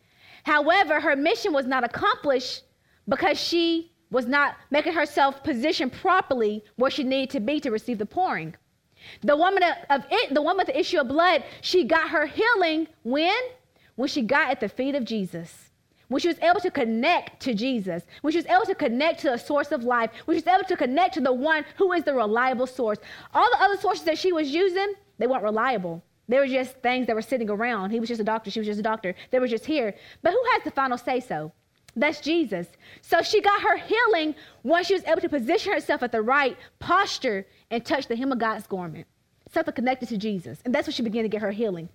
However, 0.44 1.00
her 1.00 1.16
mission 1.16 1.54
was 1.54 1.68
not 1.68 1.84
accomplished 1.84 2.64
because 3.08 3.40
she 3.40 3.92
was 4.10 4.26
not 4.26 4.56
making 4.72 4.94
herself 4.94 5.44
positioned 5.44 5.94
properly 5.94 6.64
where 6.78 6.90
she 6.90 7.04
needed 7.04 7.30
to 7.30 7.40
be 7.40 7.60
to 7.60 7.70
receive 7.70 8.00
the 8.00 8.08
pouring. 8.08 8.56
The 9.22 9.36
woman 9.36 9.62
of 9.90 10.04
it, 10.10 10.34
the 10.34 10.42
woman 10.42 10.58
with 10.58 10.68
the 10.68 10.80
issue 10.80 11.00
of 11.00 11.08
blood, 11.08 11.44
she 11.62 11.84
got 11.84 12.10
her 12.10 12.26
healing 12.26 12.88
when? 13.04 13.42
When 13.96 14.10
she 14.10 14.24
got 14.24 14.50
at 14.50 14.60
the 14.60 14.70
feet 14.70 14.96
of 14.96 15.06
Jesus. 15.06 15.70
When 16.08 16.20
she 16.20 16.28
was 16.28 16.40
able 16.40 16.60
to 16.62 16.72
connect 16.72 17.40
to 17.44 17.54
Jesus. 17.54 18.04
When 18.22 18.32
she 18.32 18.40
was 18.40 18.48
able 18.48 18.66
to 18.66 18.76
connect 18.76 19.22
to 19.22 19.30
the 19.30 19.38
source 19.38 19.72
of 19.72 19.84
life. 19.84 20.10
When 20.26 20.36
she 20.36 20.44
was 20.44 20.54
able 20.54 20.68
to 20.68 20.76
connect 20.76 21.14
to 21.14 21.22
the 21.22 21.34
one 21.34 21.66
who 21.78 21.94
is 21.94 22.04
the 22.04 22.14
reliable 22.14 22.68
source. 22.68 22.98
All 23.34 23.50
the 23.52 23.64
other 23.64 23.78
sources 23.78 24.06
that 24.06 24.18
she 24.18 24.34
was 24.34 24.50
using, 24.50 24.94
they 25.20 25.28
weren't 25.28 25.44
reliable. 25.44 26.04
They 26.32 26.40
were 26.40 26.48
just 26.48 26.78
things 26.78 27.08
that 27.08 27.16
were 27.16 27.22
sitting 27.22 27.50
around. 27.50 27.92
He 27.92 28.00
was 28.00 28.08
just 28.08 28.22
a 28.22 28.24
doctor. 28.24 28.50
She 28.50 28.62
was 28.62 28.68
just 28.68 28.80
a 28.80 28.84
doctor. 28.84 29.14
They 29.32 29.40
were 29.40 29.50
just 29.50 29.66
here. 29.66 29.94
But 30.22 30.32
who 30.32 30.42
has 30.54 30.64
the 30.64 30.72
final 30.72 30.98
say 30.98 31.20
so? 31.20 31.52
That's 31.94 32.22
Jesus. 32.22 32.68
So 33.02 33.22
she 33.22 33.42
got 33.42 33.62
her 33.62 33.76
healing 33.76 34.36
once 34.64 34.88
she 34.88 34.94
was 34.94 35.04
able 35.04 35.20
to 35.20 35.28
position 35.28 35.74
herself 35.74 36.04
at 36.04 36.14
the 36.14 36.22
right 36.22 36.58
posture 36.80 37.46
and 37.70 37.86
touch 37.86 38.08
the 38.08 38.16
hem 38.16 38.32
of 38.32 38.40
God's 38.40 38.66
garment. 38.66 39.08
Something 39.52 39.74
connected 39.74 40.08
to 40.08 40.18
Jesus. 40.18 40.62
And 40.64 40.74
that's 40.74 40.88
when 40.88 40.94
she 40.94 41.04
began 41.04 41.24
to 41.24 41.30
get 41.30 41.42
her 41.42 41.52
healing. 41.52 41.90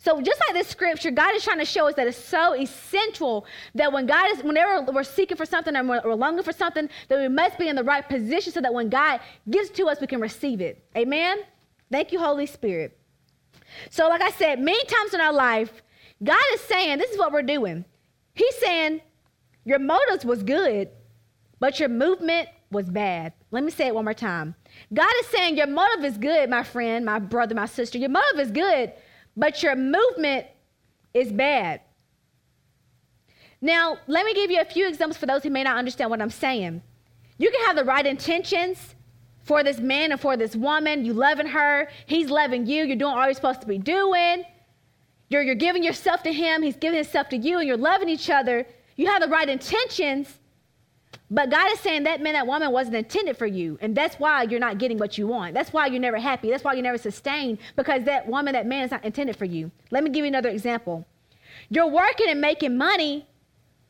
So 0.00 0.20
just 0.20 0.40
like 0.48 0.54
this 0.54 0.66
scripture, 0.66 1.12
God 1.12 1.32
is 1.36 1.44
trying 1.44 1.60
to 1.60 1.64
show 1.64 1.86
us 1.86 1.94
that 1.94 2.08
it's 2.08 2.18
so 2.18 2.54
essential 2.54 3.46
that 3.76 3.92
when 3.92 4.06
God 4.06 4.28
is, 4.32 4.42
whenever 4.42 4.90
we're 4.90 5.04
seeking 5.04 5.36
for 5.36 5.46
something 5.46 5.72
we're, 5.86 6.02
we're 6.04 6.14
longing 6.14 6.42
for 6.42 6.52
something, 6.52 6.88
that 7.06 7.20
we 7.20 7.28
must 7.28 7.60
be 7.60 7.68
in 7.68 7.76
the 7.76 7.84
right 7.84 8.08
position 8.08 8.52
so 8.52 8.60
that 8.60 8.74
when 8.74 8.88
God 8.88 9.20
gives 9.48 9.70
to 9.70 9.86
us, 9.86 10.00
we 10.00 10.08
can 10.08 10.20
receive 10.20 10.60
it. 10.60 10.82
Amen? 10.96 11.44
Thank 11.92 12.10
you, 12.10 12.18
Holy 12.18 12.46
Spirit. 12.46 12.95
So, 13.90 14.08
like 14.08 14.22
I 14.22 14.30
said, 14.30 14.60
many 14.60 14.84
times 14.84 15.14
in 15.14 15.20
our 15.20 15.32
life, 15.32 15.82
God 16.22 16.42
is 16.54 16.60
saying, 16.62 16.98
this 16.98 17.10
is 17.10 17.18
what 17.18 17.32
we're 17.32 17.42
doing. 17.42 17.84
He's 18.34 18.56
saying, 18.56 19.00
your 19.64 19.78
motives 19.78 20.24
was 20.24 20.42
good, 20.42 20.88
but 21.58 21.80
your 21.80 21.88
movement 21.88 22.48
was 22.70 22.88
bad. 22.88 23.32
Let 23.50 23.64
me 23.64 23.70
say 23.70 23.86
it 23.86 23.94
one 23.94 24.04
more 24.04 24.14
time. 24.14 24.54
God 24.92 25.10
is 25.20 25.26
saying, 25.28 25.56
your 25.56 25.66
motive 25.66 26.04
is 26.04 26.18
good, 26.18 26.50
my 26.50 26.62
friend, 26.62 27.04
my 27.04 27.18
brother, 27.18 27.54
my 27.54 27.66
sister. 27.66 27.98
Your 27.98 28.10
motive 28.10 28.40
is 28.40 28.50
good, 28.50 28.92
but 29.36 29.62
your 29.62 29.76
movement 29.76 30.46
is 31.14 31.32
bad. 31.32 31.80
Now, 33.60 33.98
let 34.06 34.26
me 34.26 34.34
give 34.34 34.50
you 34.50 34.60
a 34.60 34.64
few 34.64 34.86
examples 34.86 35.16
for 35.16 35.26
those 35.26 35.42
who 35.42 35.50
may 35.50 35.62
not 35.62 35.78
understand 35.78 36.10
what 36.10 36.20
I'm 36.20 36.30
saying. 36.30 36.82
You 37.38 37.50
can 37.50 37.64
have 37.66 37.76
the 37.76 37.84
right 37.84 38.04
intentions, 38.04 38.94
for 39.46 39.62
this 39.62 39.78
man 39.78 40.12
and 40.12 40.20
for 40.20 40.36
this 40.36 40.54
woman. 40.54 41.04
You 41.04 41.12
loving 41.12 41.46
her. 41.46 41.88
He's 42.06 42.28
loving 42.28 42.66
you. 42.66 42.84
You're 42.84 42.96
doing 42.96 43.14
all 43.14 43.24
you're 43.24 43.34
supposed 43.34 43.62
to 43.62 43.66
be 43.66 43.78
doing. 43.78 44.44
You're, 45.28 45.42
you're 45.42 45.54
giving 45.54 45.82
yourself 45.82 46.22
to 46.24 46.32
him. 46.32 46.62
He's 46.62 46.76
giving 46.76 46.96
himself 46.96 47.28
to 47.30 47.36
you, 47.36 47.58
and 47.58 47.66
you're 47.66 47.76
loving 47.76 48.08
each 48.08 48.28
other. 48.28 48.66
You 48.96 49.06
have 49.06 49.22
the 49.22 49.28
right 49.28 49.48
intentions, 49.48 50.38
but 51.30 51.50
God 51.50 51.70
is 51.72 51.80
saying 51.80 52.04
that 52.04 52.20
man, 52.20 52.34
that 52.34 52.46
woman 52.46 52.70
wasn't 52.72 52.96
intended 52.96 53.36
for 53.36 53.46
you. 53.46 53.78
And 53.80 53.96
that's 53.96 54.16
why 54.16 54.42
you're 54.44 54.60
not 54.60 54.78
getting 54.78 54.98
what 54.98 55.18
you 55.18 55.26
want. 55.26 55.54
That's 55.54 55.72
why 55.72 55.86
you're 55.86 56.00
never 56.00 56.18
happy. 56.18 56.50
That's 56.50 56.64
why 56.64 56.74
you're 56.74 56.82
never 56.82 56.98
sustained, 56.98 57.58
because 57.74 58.04
that 58.04 58.26
woman, 58.28 58.52
that 58.54 58.66
man 58.66 58.84
is 58.84 58.90
not 58.90 59.04
intended 59.04 59.36
for 59.36 59.44
you. 59.44 59.70
Let 59.90 60.04
me 60.04 60.10
give 60.10 60.24
you 60.24 60.28
another 60.28 60.50
example. 60.50 61.04
You're 61.68 61.88
working 61.88 62.28
and 62.28 62.40
making 62.40 62.76
money, 62.76 63.26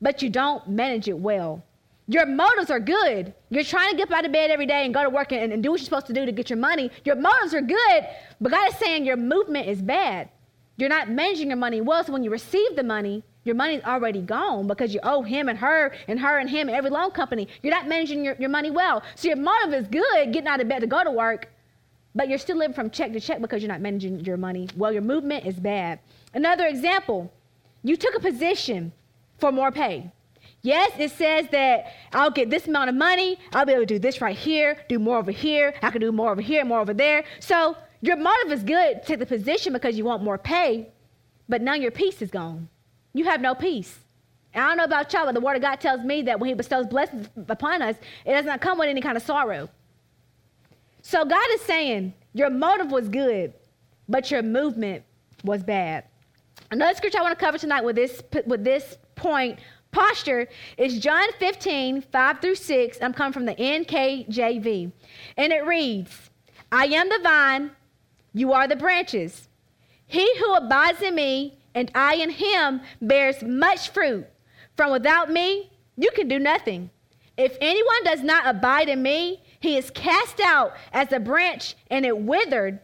but 0.01 0.23
you 0.23 0.31
don't 0.31 0.69
manage 0.69 1.09
it 1.09 1.19
well. 1.19 1.63
Your 2.09 2.25
motives 2.25 2.71
are 2.71 2.79
good. 2.79 3.35
You're 3.51 3.65
trying 3.65 3.91
to 3.91 3.97
get 3.97 4.11
up 4.11 4.19
out 4.19 4.25
of 4.25 4.33
bed 4.33 4.51
every 4.51 4.67
day 4.67 4.85
and 4.85 4.95
go 4.95 5.03
to 5.03 5.11
work 5.11 5.33
and, 5.33 5.53
and 5.53 5.63
do 5.63 5.73
what 5.73 5.81
you're 5.81 5.85
supposed 5.85 6.07
to 6.07 6.13
do 6.13 6.25
to 6.25 6.33
get 6.33 6.49
your 6.49 6.59
money. 6.59 6.91
Your 7.05 7.17
motives 7.17 7.53
are 7.53 7.63
good, 7.63 8.07
but 8.41 8.53
God 8.53 8.69
is 8.69 8.77
saying 8.77 9.05
your 9.05 9.17
movement 9.17 9.67
is 9.69 9.83
bad. 9.83 10.29
You're 10.77 10.89
not 10.89 11.11
managing 11.11 11.49
your 11.49 11.57
money 11.57 11.81
well. 11.81 12.05
So 12.05 12.13
when 12.13 12.23
you 12.23 12.31
receive 12.31 12.77
the 12.77 12.85
money, 12.85 13.25
your 13.43 13.55
money's 13.55 13.83
already 13.83 14.21
gone 14.21 14.67
because 14.67 14.93
you 14.95 15.01
owe 15.03 15.23
him 15.23 15.49
and 15.49 15.59
her 15.59 15.95
and 16.07 16.21
her 16.21 16.39
and 16.39 16.49
him 16.51 16.69
and 16.69 16.77
every 16.77 16.91
loan 16.91 17.11
company. 17.11 17.49
You're 17.63 17.75
not 17.75 17.89
managing 17.89 18.25
your, 18.25 18.37
your 18.39 18.51
money 18.51 18.71
well. 18.71 19.03
So 19.15 19.29
your 19.29 19.37
motive 19.37 19.75
is 19.75 19.87
good, 19.89 20.33
getting 20.33 20.49
out 20.49 20.61
of 20.61 20.69
bed 20.69 20.81
to 20.81 20.87
go 20.87 21.03
to 21.03 21.11
work, 21.11 21.49
but 22.15 22.29
you're 22.29 22.39
still 22.39 22.57
living 22.57 22.75
from 22.75 22.91
check 22.91 23.13
to 23.13 23.21
check 23.21 23.41
because 23.41 23.63
you're 23.63 23.73
not 23.73 23.81
managing 23.81 24.21
your 24.21 24.37
money 24.37 24.69
well. 24.77 24.93
Your 24.93 25.03
movement 25.03 25.47
is 25.47 25.59
bad. 25.59 25.99
Another 26.35 26.67
example, 26.67 27.33
you 27.83 27.97
took 27.97 28.15
a 28.15 28.21
position 28.21 28.93
for 29.39 29.51
more 29.51 29.71
pay. 29.73 30.11
Yes, 30.67 30.91
it 30.99 31.13
says 31.13 31.47
that 31.53 31.95
I'll 32.13 32.33
get 32.33 32.51
this 32.51 32.67
amount 32.67 32.89
of 32.89 32.97
money. 32.97 33.39
I'll 33.53 33.65
be 33.65 33.73
able 33.73 33.83
to 33.83 33.87
do 33.87 34.01
this 34.01 34.21
right 34.21 34.37
here, 34.37 34.77
do 34.89 34.99
more 34.99 35.17
over 35.17 35.31
here. 35.31 35.73
I 35.81 35.91
can 35.91 36.01
do 36.01 36.11
more 36.11 36.33
over 36.33 36.41
here, 36.41 36.65
more 36.65 36.81
over 36.81 36.93
there. 36.93 37.23
So 37.39 37.77
your 38.01 38.17
motive 38.17 38.51
is 38.51 38.65
good 38.65 39.07
to 39.07 39.17
the 39.17 39.27
position 39.27 39.73
because 39.73 39.97
you 39.97 40.05
want 40.05 40.25
more 40.25 40.39
pay, 40.39 40.89
but 41.49 41.63
now 41.63 41.75
your 41.75 41.93
peace 41.93 42.21
is 42.21 42.33
gone. 42.33 42.69
You 43.13 43.27
have 43.27 43.41
no 43.41 43.55
peace. 43.55 43.97
And 44.55 44.65
I 44.65 44.67
don't 44.67 44.79
know 44.79 44.83
about 44.83 45.13
y'all, 45.13 45.27
but 45.27 45.35
the 45.35 45.41
Word 45.41 45.55
of 45.55 45.63
God 45.63 45.81
tells 45.81 46.01
me 46.01 46.23
that 46.23 46.41
when 46.41 46.49
He 46.49 46.55
bestows 46.55 46.89
blessings 46.89 47.29
upon 47.47 47.81
us, 47.81 47.95
it 48.25 48.33
does 48.33 48.45
not 48.45 48.61
come 48.61 48.77
with 48.77 48.89
any 48.89 49.01
kind 49.01 49.17
of 49.17 49.23
sorrow. 49.23 49.69
So 51.01 51.25
God 51.25 51.47
is 51.53 51.61
saying 51.61 52.13
your 52.33 52.51
motive 52.51 52.91
was 52.91 53.09
good, 53.09 53.55
but 54.09 54.33
your 54.33 54.43
movement 54.43 55.05
was 55.45 55.63
bad. 55.63 56.07
Another 56.73 56.97
scripture 56.97 57.21
I 57.21 57.23
want 57.23 57.39
to 57.39 57.45
cover 57.45 57.57
tonight 57.57 57.85
with 57.85 57.95
this, 57.95 58.21
with 58.47 58.65
this 58.65 58.99
point 59.15 59.61
posture 59.97 60.47
is 60.77 60.99
John 60.99 61.27
15, 61.39 62.03
5 62.03 62.41
through 62.41 62.55
6. 62.55 62.99
I'm 63.01 63.15
coming 63.15 63.33
from 63.33 63.47
the 63.47 63.55
NKJV. 63.55 64.93
And 65.39 65.53
it 65.53 65.65
reads 65.67 66.31
I 66.71 66.85
am 66.87 67.09
the 67.09 67.21
vine, 67.23 67.71
you 68.35 68.53
are 68.53 68.69
the 68.69 68.77
branches. 68.77 69.49
He 70.07 70.31
who 70.39 70.55
abides 70.55 71.01
in 71.01 71.15
me 71.15 71.59
and 71.75 71.91
I 71.95 72.17
in 72.17 72.31
him 72.31 72.83
bears 73.01 73.43
much 73.43 73.89
fruit. 73.89 74.27
From 74.77 74.93
without 74.93 75.31
me, 75.31 75.73
you 75.97 76.11
can 76.15 76.29
do 76.29 76.39
nothing. 76.39 76.91
If 77.39 77.57
anyone 77.63 78.05
does 78.05 78.23
not 78.23 78.47
abide 78.47 78.91
in 78.91 79.03
me, 79.03 79.43
he 79.61 79.79
is 79.79 79.91
cast 79.91 80.41
out 80.41 80.75
as 80.93 81.11
a 81.13 81.21
branch 81.21 81.75
and 81.91 82.05
it 82.05 82.17
withered, 82.17 82.81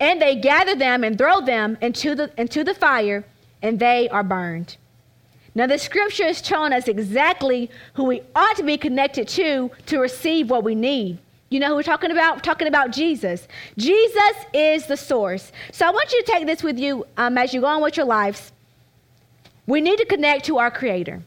and 0.00 0.20
they 0.20 0.36
gather 0.36 0.74
them 0.74 1.04
and 1.04 1.16
throw 1.16 1.40
them 1.40 1.78
into 1.80 2.16
the, 2.16 2.32
into 2.36 2.64
the 2.64 2.74
fire, 2.74 3.24
and 3.62 3.78
they 3.78 4.08
are 4.08 4.24
burned. 4.24 4.76
Now, 5.54 5.66
the 5.66 5.78
scripture 5.78 6.24
is 6.24 6.40
telling 6.40 6.72
us 6.72 6.88
exactly 6.88 7.70
who 7.94 8.04
we 8.04 8.22
ought 8.34 8.56
to 8.56 8.62
be 8.62 8.78
connected 8.78 9.28
to 9.28 9.70
to 9.86 9.98
receive 9.98 10.48
what 10.48 10.64
we 10.64 10.74
need. 10.74 11.18
You 11.50 11.60
know 11.60 11.68
who 11.68 11.74
we're 11.74 11.82
talking 11.82 12.10
about? 12.10 12.36
We're 12.36 12.40
talking 12.40 12.68
about 12.68 12.92
Jesus. 12.92 13.46
Jesus 13.76 14.34
is 14.54 14.86
the 14.86 14.96
source. 14.96 15.52
So 15.70 15.86
I 15.86 15.90
want 15.90 16.10
you 16.10 16.22
to 16.24 16.32
take 16.32 16.46
this 16.46 16.62
with 16.62 16.78
you 16.78 17.06
um, 17.18 17.36
as 17.36 17.52
you 17.52 17.60
go 17.60 17.66
on 17.66 17.82
with 17.82 17.98
your 17.98 18.06
lives. 18.06 18.52
We 19.66 19.82
need 19.82 19.98
to 19.98 20.06
connect 20.06 20.46
to 20.46 20.58
our 20.58 20.70
Creator. 20.70 21.22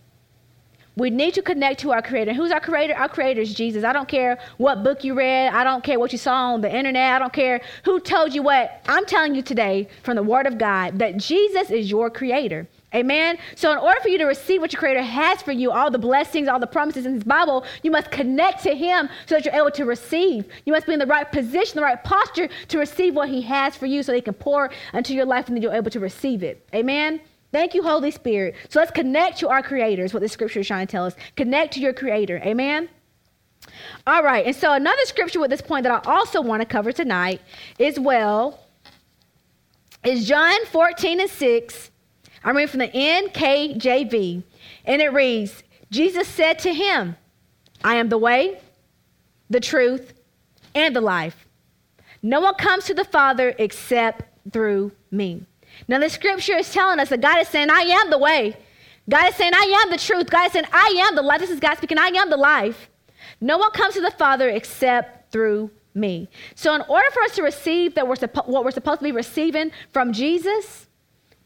We 0.97 1.11
need 1.11 1.33
to 1.35 1.43
connect 1.43 1.81
to 1.81 1.91
our 1.91 2.01
Creator. 2.01 2.33
Who's 2.33 2.51
our 2.51 2.59
Creator? 2.59 2.95
Our 2.95 3.09
Creator 3.09 3.41
is 3.41 3.53
Jesus. 3.53 3.83
I 3.83 3.93
don't 3.93 4.07
care 4.07 4.39
what 4.57 4.83
book 4.83 5.03
you 5.03 5.13
read. 5.13 5.49
I 5.49 5.63
don't 5.63 5.83
care 5.83 5.99
what 5.99 6.11
you 6.11 6.17
saw 6.17 6.53
on 6.53 6.61
the 6.61 6.73
internet. 6.73 7.13
I 7.13 7.19
don't 7.19 7.33
care 7.33 7.61
who 7.83 7.99
told 7.99 8.33
you 8.33 8.41
what. 8.41 8.81
I'm 8.87 9.05
telling 9.05 9.35
you 9.35 9.43
today 9.43 9.89
from 10.03 10.15
the 10.15 10.23
Word 10.23 10.47
of 10.47 10.57
God 10.57 10.97
that 10.97 11.17
Jesus 11.17 11.69
is 11.69 11.91
your 11.91 12.09
Creator. 12.09 12.67
Amen. 12.95 13.37
So, 13.55 13.73
in 13.73 13.77
order 13.77 13.99
for 13.99 14.07
you 14.07 14.17
to 14.19 14.23
receive 14.23 14.61
what 14.61 14.71
your 14.71 14.79
Creator 14.79 15.01
has 15.01 15.41
for 15.41 15.51
you, 15.51 15.69
all 15.69 15.91
the 15.91 15.99
blessings, 15.99 16.47
all 16.47 16.59
the 16.59 16.67
promises 16.67 17.05
in 17.05 17.13
His 17.13 17.25
Bible, 17.25 17.65
you 17.83 17.91
must 17.91 18.09
connect 18.09 18.63
to 18.63 18.73
Him 18.73 19.09
so 19.25 19.35
that 19.35 19.43
you're 19.43 19.53
able 19.53 19.71
to 19.71 19.83
receive. 19.83 20.45
You 20.65 20.71
must 20.71 20.87
be 20.87 20.93
in 20.93 20.99
the 20.99 21.05
right 21.05 21.29
position, 21.29 21.75
the 21.75 21.81
right 21.81 22.01
posture 22.01 22.47
to 22.69 22.79
receive 22.79 23.13
what 23.13 23.27
He 23.27 23.41
has 23.41 23.75
for 23.75 23.85
you 23.85 24.01
so 24.01 24.13
He 24.13 24.21
can 24.21 24.33
pour 24.33 24.71
into 24.93 25.13
your 25.13 25.25
life 25.25 25.47
and 25.47 25.57
then 25.57 25.61
you're 25.61 25.73
able 25.73 25.91
to 25.91 25.99
receive 25.99 26.41
it. 26.41 26.65
Amen. 26.73 27.19
Thank 27.51 27.73
you, 27.73 27.83
Holy 27.83 28.11
Spirit. 28.11 28.55
So, 28.69 28.79
let's 28.79 28.91
connect 28.91 29.39
to 29.39 29.49
our 29.49 29.61
Creator, 29.61 30.05
is 30.05 30.13
what 30.13 30.21
the 30.21 30.29
scripture 30.29 30.61
is 30.61 30.67
trying 30.67 30.87
to 30.87 30.91
tell 30.91 31.05
us. 31.05 31.15
Connect 31.35 31.73
to 31.73 31.81
your 31.81 31.93
Creator. 31.93 32.41
Amen. 32.45 32.87
All 34.07 34.23
right. 34.23 34.45
And 34.45 34.55
so, 34.55 34.71
another 34.71 35.03
scripture 35.03 35.41
with 35.41 35.49
this 35.49 35.61
point 35.61 35.83
that 35.83 35.91
I 35.91 36.09
also 36.09 36.41
want 36.41 36.61
to 36.61 36.65
cover 36.65 36.93
tonight 36.93 37.41
is 37.77 37.99
well 37.99 38.61
is 40.05 40.25
John 40.25 40.65
14 40.67 41.19
and 41.19 41.29
6 41.29 41.91
I'm 42.45 42.55
reading 42.55 42.69
from 42.69 42.79
the 42.79 42.89
NKJV, 42.89 44.43
and 44.85 45.01
it 45.01 45.11
reads 45.11 45.63
Jesus 45.91 46.27
said 46.27 46.59
to 46.59 46.73
him, 46.73 47.15
I 47.83 47.95
am 47.95 48.09
the 48.09 48.19
way, 48.19 48.59
the 49.49 49.59
truth, 49.59 50.13
and 50.75 50.95
the 50.95 51.01
life. 51.01 51.47
No 52.21 52.41
one 52.41 52.53
comes 52.53 52.85
to 52.85 52.93
the 52.93 53.03
Father 53.03 53.55
except 53.57 54.51
through 54.53 54.91
me. 55.09 55.45
Now, 55.87 55.99
the 55.99 56.09
scripture 56.09 56.55
is 56.55 56.71
telling 56.71 56.99
us 56.99 57.09
that 57.09 57.21
God 57.21 57.39
is 57.39 57.47
saying, 57.47 57.69
I 57.71 57.81
am 57.81 58.09
the 58.11 58.17
way. 58.17 58.55
God 59.09 59.29
is 59.29 59.35
saying, 59.35 59.53
I 59.53 59.81
am 59.83 59.91
the 59.91 59.97
truth. 59.97 60.29
God 60.29 60.47
is 60.47 60.53
saying, 60.53 60.65
I 60.71 61.03
am 61.07 61.15
the 61.15 61.21
life. 61.21 61.39
This 61.39 61.49
is 61.49 61.59
God 61.59 61.77
speaking, 61.77 61.97
I 61.97 62.07
am 62.07 62.29
the 62.29 62.37
life. 62.37 62.89
No 63.41 63.57
one 63.57 63.71
comes 63.71 63.95
to 63.95 64.01
the 64.01 64.11
Father 64.11 64.49
except 64.49 65.31
through 65.31 65.71
me. 65.95 66.29
So, 66.53 66.75
in 66.75 66.81
order 66.87 67.09
for 67.11 67.23
us 67.23 67.35
to 67.35 67.43
receive 67.43 67.95
that 67.95 68.07
we're 68.07 68.15
what 68.45 68.63
we're 68.63 68.71
supposed 68.71 68.99
to 68.99 69.03
be 69.03 69.11
receiving 69.11 69.71
from 69.91 70.13
Jesus, 70.13 70.84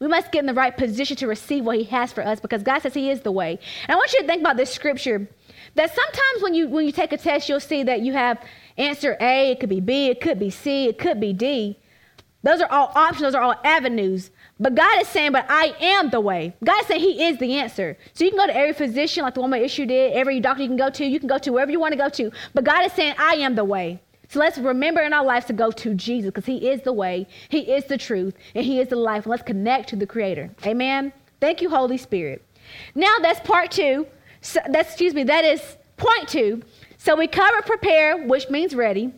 we 0.00 0.08
must 0.08 0.32
get 0.32 0.40
in 0.40 0.46
the 0.46 0.54
right 0.54 0.74
position 0.74 1.14
to 1.18 1.26
receive 1.26 1.64
what 1.64 1.76
He 1.76 1.84
has 1.84 2.10
for 2.10 2.26
us 2.26 2.40
because 2.40 2.62
God 2.62 2.80
says 2.80 2.94
He 2.94 3.10
is 3.10 3.20
the 3.20 3.30
way. 3.30 3.58
And 3.86 3.94
I 3.94 3.96
want 3.96 4.12
you 4.14 4.20
to 4.20 4.26
think 4.26 4.40
about 4.40 4.56
this 4.56 4.72
scripture 4.72 5.28
that 5.74 5.94
sometimes 5.94 6.42
when 6.42 6.54
you 6.54 6.68
when 6.68 6.86
you 6.86 6.92
take 6.92 7.12
a 7.12 7.18
test, 7.18 7.48
you'll 7.48 7.60
see 7.60 7.82
that 7.82 8.00
you 8.00 8.14
have 8.14 8.42
answer 8.78 9.16
A, 9.20 9.50
it 9.50 9.60
could 9.60 9.68
be 9.68 9.80
B, 9.80 10.06
it 10.08 10.20
could 10.20 10.38
be 10.38 10.48
C, 10.48 10.86
it 10.88 10.98
could 10.98 11.20
be 11.20 11.34
D. 11.34 11.78
Those 12.42 12.62
are 12.62 12.72
all 12.72 12.90
options, 12.94 13.20
those 13.20 13.34
are 13.34 13.42
all 13.42 13.60
avenues. 13.62 14.30
But 14.58 14.74
God 14.74 15.02
is 15.02 15.08
saying, 15.08 15.32
but 15.32 15.44
I 15.50 15.74
am 15.78 16.08
the 16.08 16.20
way. 16.20 16.54
God 16.64 16.80
is 16.80 16.86
saying 16.86 17.00
He 17.00 17.24
is 17.24 17.38
the 17.38 17.56
answer. 17.56 17.98
So 18.14 18.24
you 18.24 18.30
can 18.30 18.38
go 18.38 18.46
to 18.46 18.56
every 18.56 18.72
physician, 18.72 19.24
like 19.24 19.34
the 19.34 19.42
woman 19.42 19.62
issue 19.62 19.84
did, 19.84 20.14
every 20.14 20.40
doctor 20.40 20.62
you 20.62 20.68
can 20.68 20.78
go 20.78 20.88
to, 20.88 21.04
you 21.04 21.18
can 21.18 21.28
go 21.28 21.36
to 21.36 21.52
wherever 21.52 21.70
you 21.70 21.78
want 21.78 21.92
to 21.92 21.98
go 21.98 22.08
to. 22.08 22.32
But 22.54 22.64
God 22.64 22.86
is 22.86 22.92
saying, 22.94 23.16
I 23.18 23.34
am 23.34 23.54
the 23.54 23.64
way. 23.64 24.00
So 24.30 24.38
let's 24.38 24.58
remember 24.58 25.00
in 25.00 25.12
our 25.12 25.24
lives 25.24 25.46
to 25.46 25.52
go 25.52 25.72
to 25.72 25.92
Jesus 25.92 26.28
because 26.28 26.46
He 26.46 26.70
is 26.70 26.82
the 26.82 26.92
way, 26.92 27.26
He 27.48 27.72
is 27.72 27.86
the 27.86 27.98
truth, 27.98 28.34
and 28.54 28.64
He 28.64 28.78
is 28.78 28.86
the 28.86 28.96
life. 28.96 29.26
Let's 29.26 29.42
connect 29.42 29.88
to 29.88 29.96
the 29.96 30.06
Creator. 30.06 30.50
Amen. 30.64 31.12
Thank 31.40 31.60
you, 31.60 31.68
Holy 31.68 31.98
Spirit. 31.98 32.44
Now 32.94 33.16
that's 33.20 33.40
part 33.40 33.72
two. 33.72 34.06
So 34.40 34.60
that's 34.68 34.90
excuse 34.90 35.14
me. 35.14 35.24
That 35.24 35.44
is 35.44 35.60
point 35.96 36.28
two. 36.28 36.62
So 36.96 37.16
we 37.16 37.26
covered 37.26 37.66
prepare, 37.66 38.24
which 38.24 38.48
means 38.50 38.72
ready. 38.72 39.12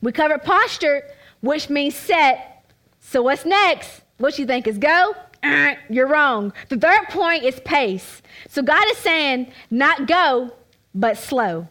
We 0.00 0.10
covered 0.10 0.42
posture, 0.42 1.02
which 1.42 1.68
means 1.68 1.94
set. 1.94 2.64
So 3.00 3.20
what's 3.20 3.44
next? 3.44 4.00
What 4.16 4.38
you 4.38 4.46
think 4.46 4.66
is 4.66 4.78
go? 4.78 5.14
Uh, 5.42 5.74
you're 5.90 6.06
wrong. 6.06 6.54
The 6.70 6.78
third 6.78 7.10
point 7.10 7.44
is 7.44 7.60
pace. 7.60 8.22
So 8.48 8.62
God 8.62 8.86
is 8.88 8.96
saying, 8.96 9.52
not 9.70 10.06
go, 10.06 10.52
but 10.94 11.18
slow. 11.18 11.68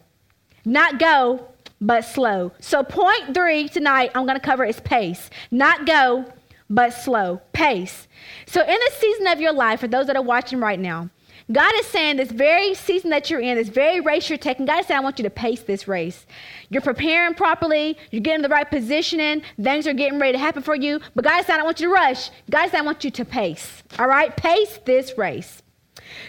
Not 0.64 1.00
go, 1.00 1.48
but 1.84 2.04
slow. 2.04 2.50
So, 2.60 2.82
point 2.82 3.34
three 3.34 3.68
tonight, 3.68 4.10
I'm 4.14 4.24
going 4.24 4.38
to 4.38 4.44
cover 4.44 4.64
is 4.64 4.80
pace. 4.80 5.28
Not 5.50 5.86
go, 5.86 6.24
but 6.70 6.90
slow. 6.90 7.42
Pace. 7.52 8.08
So, 8.46 8.62
in 8.62 8.66
this 8.66 8.94
season 8.94 9.26
of 9.26 9.40
your 9.40 9.52
life, 9.52 9.80
for 9.80 9.88
those 9.88 10.06
that 10.06 10.16
are 10.16 10.22
watching 10.22 10.60
right 10.60 10.80
now, 10.80 11.10
God 11.52 11.74
is 11.76 11.86
saying 11.86 12.16
this 12.16 12.30
very 12.30 12.72
season 12.72 13.10
that 13.10 13.28
you're 13.28 13.40
in, 13.40 13.56
this 13.56 13.68
very 13.68 14.00
race 14.00 14.30
you're 14.30 14.38
taking, 14.38 14.64
God 14.64 14.80
is 14.80 14.86
saying, 14.86 14.98
I 14.98 15.02
want 15.02 15.18
you 15.18 15.24
to 15.24 15.30
pace 15.30 15.62
this 15.62 15.86
race. 15.86 16.24
You're 16.70 16.80
preparing 16.80 17.34
properly, 17.34 17.98
you're 18.10 18.22
getting 18.22 18.40
the 18.40 18.48
right 18.48 18.68
positioning, 18.68 19.42
things 19.60 19.86
are 19.86 19.92
getting 19.92 20.18
ready 20.18 20.32
to 20.32 20.38
happen 20.38 20.62
for 20.62 20.74
you. 20.74 21.00
But 21.14 21.24
God 21.24 21.40
is 21.40 21.46
saying, 21.46 21.56
I 21.56 21.58
don't 21.58 21.66
want 21.66 21.80
you 21.80 21.88
to 21.88 21.92
rush. 21.92 22.30
God 22.50 22.64
is 22.64 22.70
saying, 22.70 22.82
I 22.82 22.86
want 22.86 23.04
you 23.04 23.10
to 23.10 23.24
pace. 23.26 23.82
All 23.98 24.06
right? 24.06 24.34
Pace 24.34 24.80
this 24.86 25.18
race. 25.18 25.60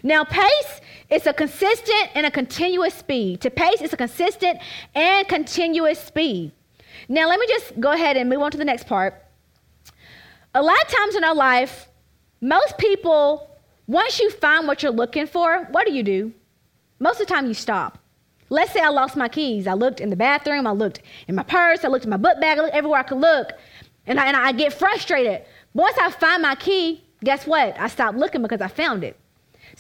Now, 0.03 0.23
pace 0.23 0.81
is 1.09 1.27
a 1.27 1.33
consistent 1.33 2.09
and 2.13 2.25
a 2.25 2.31
continuous 2.31 2.93
speed. 2.93 3.41
To 3.41 3.49
pace 3.49 3.81
is 3.81 3.93
a 3.93 3.97
consistent 3.97 4.59
and 4.93 5.27
continuous 5.27 5.99
speed. 5.99 6.51
Now, 7.09 7.27
let 7.27 7.39
me 7.39 7.47
just 7.47 7.79
go 7.79 7.91
ahead 7.91 8.17
and 8.17 8.29
move 8.29 8.41
on 8.41 8.51
to 8.51 8.57
the 8.57 8.65
next 8.65 8.87
part. 8.87 9.23
A 10.53 10.61
lot 10.61 10.77
of 10.81 10.87
times 10.87 11.15
in 11.15 11.23
our 11.23 11.35
life, 11.35 11.87
most 12.41 12.77
people, 12.77 13.49
once 13.87 14.19
you 14.19 14.29
find 14.31 14.67
what 14.67 14.81
you're 14.81 14.91
looking 14.91 15.27
for, 15.27 15.67
what 15.71 15.85
do 15.85 15.93
you 15.93 16.03
do? 16.03 16.33
Most 16.99 17.19
of 17.19 17.27
the 17.27 17.33
time, 17.33 17.45
you 17.47 17.53
stop. 17.53 17.99
Let's 18.49 18.71
say 18.71 18.79
I 18.79 18.89
lost 18.89 19.17
my 19.17 19.27
keys. 19.27 19.67
I 19.67 19.73
looked 19.73 19.99
in 19.99 20.09
the 20.09 20.15
bathroom, 20.15 20.67
I 20.67 20.71
looked 20.71 21.01
in 21.27 21.35
my 21.35 21.43
purse, 21.43 21.83
I 21.83 21.87
looked 21.87 22.05
in 22.05 22.11
my 22.11 22.17
book 22.17 22.39
bag, 22.39 22.57
I 22.57 22.61
looked 22.61 22.75
everywhere 22.75 22.99
I 22.99 23.03
could 23.03 23.19
look, 23.19 23.53
and 24.05 24.19
I, 24.19 24.27
and 24.27 24.37
I 24.37 24.51
get 24.51 24.73
frustrated. 24.73 25.43
Once 25.73 25.97
I 25.99 26.11
find 26.11 26.41
my 26.41 26.55
key, 26.55 27.03
guess 27.23 27.47
what? 27.47 27.77
I 27.79 27.87
stop 27.87 28.15
looking 28.15 28.41
because 28.41 28.61
I 28.61 28.67
found 28.67 29.03
it. 29.03 29.17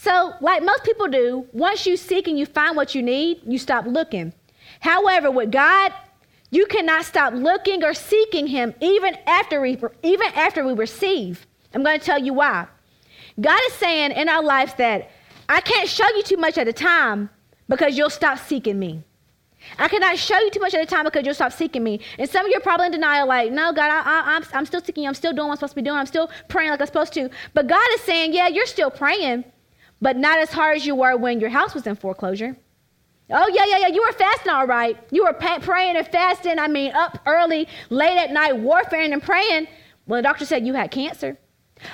So, 0.05 0.35
like 0.39 0.61
most 0.63 0.83
people 0.83 1.07
do, 1.07 1.47
once 1.51 1.87
you 1.87 1.97
seek 1.97 2.27
and 2.27 2.37
you 2.37 2.45
find 2.45 2.77
what 2.77 2.93
you 2.93 3.01
need, 3.01 3.41
you 3.43 3.57
stop 3.57 3.87
looking. 3.87 4.33
However, 4.79 5.31
with 5.31 5.51
God, 5.51 5.91
you 6.51 6.67
cannot 6.67 7.05
stop 7.05 7.33
looking 7.33 7.83
or 7.83 7.95
seeking 7.95 8.45
Him 8.45 8.75
even 8.81 9.17
after 9.25 9.59
we, 9.59 9.79
even 10.03 10.27
after 10.35 10.63
we 10.63 10.73
receive. 10.73 11.47
I'm 11.73 11.81
going 11.81 11.99
to 11.99 12.05
tell 12.05 12.19
you 12.21 12.35
why. 12.35 12.67
God 13.41 13.59
is 13.65 13.73
saying 13.73 14.11
in 14.11 14.29
our 14.29 14.43
lives 14.43 14.75
that 14.75 15.09
I 15.49 15.59
can't 15.61 15.89
show 15.89 16.07
you 16.09 16.21
too 16.21 16.37
much 16.37 16.59
at 16.59 16.67
a 16.67 16.73
time 16.73 17.31
because 17.67 17.97
you'll 17.97 18.11
stop 18.11 18.37
seeking 18.37 18.77
me. 18.77 19.03
I 19.79 19.87
cannot 19.87 20.19
show 20.19 20.37
you 20.37 20.51
too 20.51 20.59
much 20.59 20.75
at 20.75 20.83
a 20.83 20.85
time 20.85 21.05
because 21.05 21.25
you'll 21.25 21.33
stop 21.33 21.51
seeking 21.51 21.83
me. 21.83 21.99
And 22.19 22.29
some 22.29 22.45
of 22.45 22.51
you 22.51 22.57
are 22.57 22.61
probably 22.61 22.85
in 22.85 22.91
denial, 22.91 23.27
like, 23.27 23.51
no, 23.51 23.73
God, 23.73 23.89
I, 23.89 24.39
I'm 24.53 24.67
still 24.67 24.81
seeking 24.81 25.05
you. 25.05 25.09
I'm 25.09 25.15
still 25.15 25.33
doing 25.33 25.47
what 25.47 25.53
I'm 25.53 25.57
supposed 25.57 25.71
to 25.71 25.77
be 25.77 25.81
doing. 25.81 25.97
I'm 25.97 26.05
still 26.05 26.29
praying 26.47 26.69
like 26.69 26.79
I'm 26.79 26.85
supposed 26.85 27.13
to. 27.13 27.31
But 27.55 27.65
God 27.65 27.87
is 27.93 28.01
saying, 28.01 28.33
yeah, 28.33 28.47
you're 28.47 28.67
still 28.67 28.91
praying, 28.91 29.45
but 30.01 30.17
not 30.17 30.39
as 30.39 30.51
hard 30.51 30.77
as 30.77 30.85
you 30.85 30.95
were 30.95 31.15
when 31.17 31.39
your 31.39 31.49
house 31.49 31.73
was 31.73 31.87
in 31.87 31.95
foreclosure. 31.95 32.55
Oh, 33.29 33.51
yeah, 33.53 33.65
yeah, 33.65 33.77
yeah. 33.79 33.87
You 33.87 34.01
were 34.01 34.13
fasting 34.13 34.51
all 34.51 34.67
right. 34.67 34.97
You 35.11 35.25
were 35.25 35.33
praying 35.33 35.97
and 35.97 36.07
fasting. 36.07 36.59
I 36.59 36.67
mean, 36.67 36.91
up 36.93 37.19
early, 37.25 37.67
late 37.89 38.17
at 38.17 38.31
night, 38.31 38.57
warfaring 38.57 39.13
and 39.13 39.23
praying 39.23 39.67
when 40.05 40.19
the 40.19 40.21
doctor 40.21 40.45
said 40.45 40.65
you 40.65 40.73
had 40.73 40.91
cancer. 40.91 41.37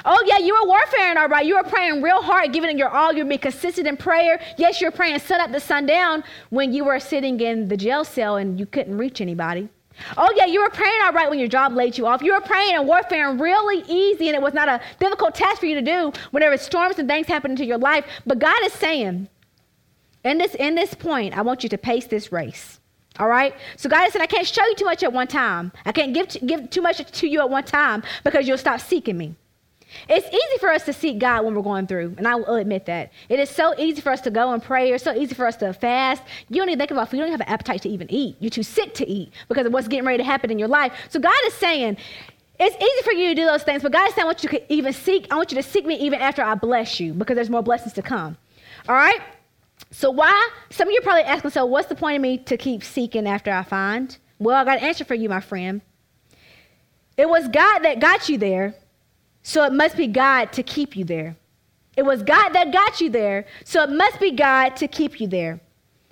Oh, 0.06 0.24
yeah, 0.28 0.38
you 0.38 0.54
were 0.54 0.68
warfaring, 0.68 1.18
all 1.18 1.30
right. 1.30 1.46
You 1.46 1.56
were 1.56 1.64
praying 1.64 2.02
real 2.02 2.22
hard, 2.22 2.52
giving 2.54 2.70
it 2.70 2.78
your 2.78 2.90
all. 2.90 3.14
You're 3.14 3.26
being 3.26 3.40
consistent 3.40 3.88
in 3.88 3.98
prayer. 3.98 4.42
Yes, 4.58 4.82
you're 4.82 4.92
praying 4.92 5.20
sun 5.20 5.42
up 5.42 5.52
to 5.52 5.60
sundown 5.60 6.24
when 6.50 6.74
you 6.74 6.86
were 6.86 7.00
sitting 7.00 7.40
in 7.40 7.68
the 7.68 7.78
jail 7.78 8.04
cell 8.04 8.36
and 8.36 8.60
you 8.60 8.66
couldn't 8.66 8.98
reach 8.98 9.22
anybody. 9.22 9.70
Oh, 10.18 10.32
yeah, 10.36 10.46
you 10.46 10.62
were 10.62 10.70
praying 10.70 11.02
all 11.04 11.14
right 11.14 11.30
when 11.30 11.40
your 11.40 11.48
job 11.48 11.74
laid 11.74 11.98
you 11.98 12.08
off. 12.08 12.22
You 12.22 12.34
were 12.34 12.42
praying 12.42 12.76
and 12.76 12.88
warfaring 12.88 13.40
really 13.40 13.84
easy, 13.88 14.28
and 14.28 14.36
it 14.36 14.42
was 14.42 14.54
not 14.54 14.70
a 14.70 14.82
difficult 15.00 15.36
task 15.36 15.60
for 15.60 15.66
you 15.66 15.76
to 15.76 15.82
do 15.82 16.12
whenever 16.32 16.58
storms 16.58 17.00
and 17.00 17.08
things 17.08 17.28
happen 17.28 17.52
into 17.52 17.66
your 17.66 17.78
life. 17.78 18.06
But 18.26 18.40
God 18.40 18.64
is 18.64 18.74
saying, 18.74 19.28
in 20.24 20.38
this, 20.38 20.56
in 20.56 20.76
this 20.76 20.94
point, 20.94 21.38
I 21.38 21.42
want 21.42 21.64
you 21.64 21.70
to 21.70 21.78
pace 21.78 22.08
this 22.08 22.32
race. 22.32 22.80
All 23.20 23.28
right? 23.28 23.54
So 23.76 23.90
God 23.90 24.10
said, 24.12 24.22
I 24.22 24.28
can't 24.28 24.48
show 24.48 24.66
you 24.66 24.76
too 24.76 24.86
much 24.86 25.04
at 25.04 25.12
one 25.12 25.28
time. 25.28 25.72
I 25.86 25.92
can't 25.92 26.14
give, 26.14 26.30
give 26.46 26.70
too 26.70 26.82
much 26.82 27.00
to 27.12 27.28
you 27.28 27.42
at 27.42 27.50
one 27.50 27.64
time 27.64 28.04
because 28.24 28.48
you'll 28.48 28.58
stop 28.58 28.80
seeking 28.80 29.18
me. 29.18 29.36
It's 30.10 30.28
easy 30.28 30.60
for 30.60 30.70
us 30.70 30.84
to 30.86 30.94
seek 30.94 31.20
God 31.20 31.46
when 31.46 31.56
we're 31.56 31.62
going 31.62 31.88
through, 31.88 32.16
and 32.18 32.28
I 32.28 32.36
will 32.36 32.56
admit 32.56 32.86
that. 32.86 33.12
It 33.30 33.40
is 33.40 33.50
so 33.50 33.74
easy 33.78 34.02
for 34.02 34.12
us 34.12 34.22
to 34.22 34.32
go 34.32 34.54
and 34.54 34.62
pray. 34.62 34.92
It's 34.92 35.04
so 35.04 35.14
easy 35.14 35.36
for 35.36 35.46
us 35.46 35.56
to 35.58 35.74
fast. 35.74 36.24
You 36.50 36.58
don't 36.58 36.70
even 36.70 36.80
think 36.80 36.92
about 36.92 37.10
food. 37.10 37.18
You 37.18 37.24
don't 37.24 37.32
have 37.32 37.42
an 37.42 37.48
appetite 37.48 37.82
to 37.84 37.90
even 37.90 38.12
eat. 38.12 38.38
You're 38.40 38.50
too 38.50 38.64
sick 38.64 38.94
to 38.96 39.08
eat 39.08 39.32
because 39.48 39.66
of 39.66 39.74
what's 39.74 39.88
getting 39.88 40.06
ready 40.06 40.18
to 40.18 40.24
happen 40.24 40.52
in 40.52 40.60
your 40.60 40.68
life. 40.68 40.94
So 41.10 41.20
God 41.20 41.34
is 41.48 41.54
saying, 41.54 41.98
it's 42.60 42.76
easy 42.76 43.04
for 43.04 43.14
you 43.14 43.30
to 43.30 43.36
do 43.36 43.46
those 43.46 43.64
things, 43.64 43.82
but 43.82 43.92
God 43.92 44.08
is 44.08 44.14
saying, 44.14 44.24
I 44.24 44.28
want 44.28 44.44
you 44.44 44.50
to 44.50 44.74
even 44.74 44.94
seek, 44.94 45.28
I 45.32 45.36
want 45.36 45.52
you 45.52 45.58
to 45.58 45.64
seek 45.64 45.86
me 45.86 45.96
even 45.96 46.22
after 46.22 46.44
I 46.44 46.56
bless 46.56 47.00
you 47.00 47.14
because 47.14 47.36
there's 47.36 47.50
more 47.50 47.64
blessings 47.64 47.94
to 47.94 48.02
come. 48.02 48.38
All 48.88 48.96
right? 48.96 49.20
So 49.90 50.12
why? 50.12 50.50
Some 50.70 50.88
of 50.88 50.94
you 50.94 51.00
are 51.00 51.04
probably 51.04 51.24
asking, 51.24 51.52
so 51.52 51.66
what's 51.66 51.88
the 51.88 51.96
point 51.96 52.18
of 52.18 52.22
me 52.22 52.38
to 52.38 52.58
keep 52.58 52.84
seeking 52.84 53.28
after 53.28 53.52
I 53.52 53.64
find? 53.64 54.16
Well, 54.38 54.56
I 54.56 54.64
got 54.64 54.78
an 54.78 54.84
answer 54.84 55.04
for 55.04 55.16
you, 55.16 55.28
my 55.28 55.42
friend. 55.42 55.82
It 57.18 57.28
was 57.28 57.48
God 57.48 57.80
that 57.80 58.00
got 58.00 58.30
you 58.30 58.38
there 58.38 58.76
so 59.44 59.64
it 59.64 59.74
must 59.74 59.98
be 59.98 60.08
God 60.08 60.52
to 60.54 60.64
keep 60.64 60.96
you 60.96 61.04
there. 61.04 61.36
It 61.98 62.04
was 62.04 62.24
God 62.24 62.50
that 62.50 62.72
got 62.72 63.02
you 63.02 63.10
there, 63.10 63.46
so 63.66 63.84
it 63.84 63.90
must 63.92 64.20
be 64.20 64.32
God 64.32 64.76
to 64.78 64.88
keep 64.88 65.20
you 65.20 65.28
there. 65.28 65.60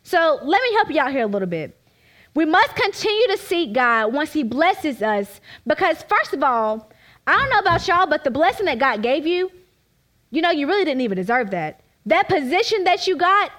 So 0.03 0.39
let 0.43 0.61
me 0.61 0.73
help 0.73 0.89
you 0.91 0.99
out 0.99 1.11
here 1.11 1.23
a 1.23 1.27
little 1.27 1.47
bit. 1.47 1.79
We 2.35 2.45
must 2.45 2.75
continue 2.75 3.27
to 3.27 3.37
seek 3.37 3.73
God 3.73 4.13
once 4.13 4.33
He 4.33 4.43
blesses 4.43 5.01
us, 5.01 5.41
because 5.65 6.03
first 6.03 6.33
of 6.33 6.43
all, 6.43 6.91
I 7.25 7.37
don't 7.37 7.49
know 7.49 7.59
about 7.59 7.87
y'all, 7.87 8.07
but 8.07 8.23
the 8.23 8.31
blessing 8.31 8.65
that 8.65 8.79
God 8.79 9.01
gave 9.01 9.25
you, 9.25 9.51
you 10.31 10.41
know, 10.41 10.51
you 10.51 10.67
really 10.67 10.85
didn't 10.85 11.01
even 11.01 11.15
deserve 11.15 11.51
that. 11.51 11.81
That 12.05 12.27
position 12.27 12.83
that 12.83 13.07
you 13.07 13.17
got, 13.17 13.51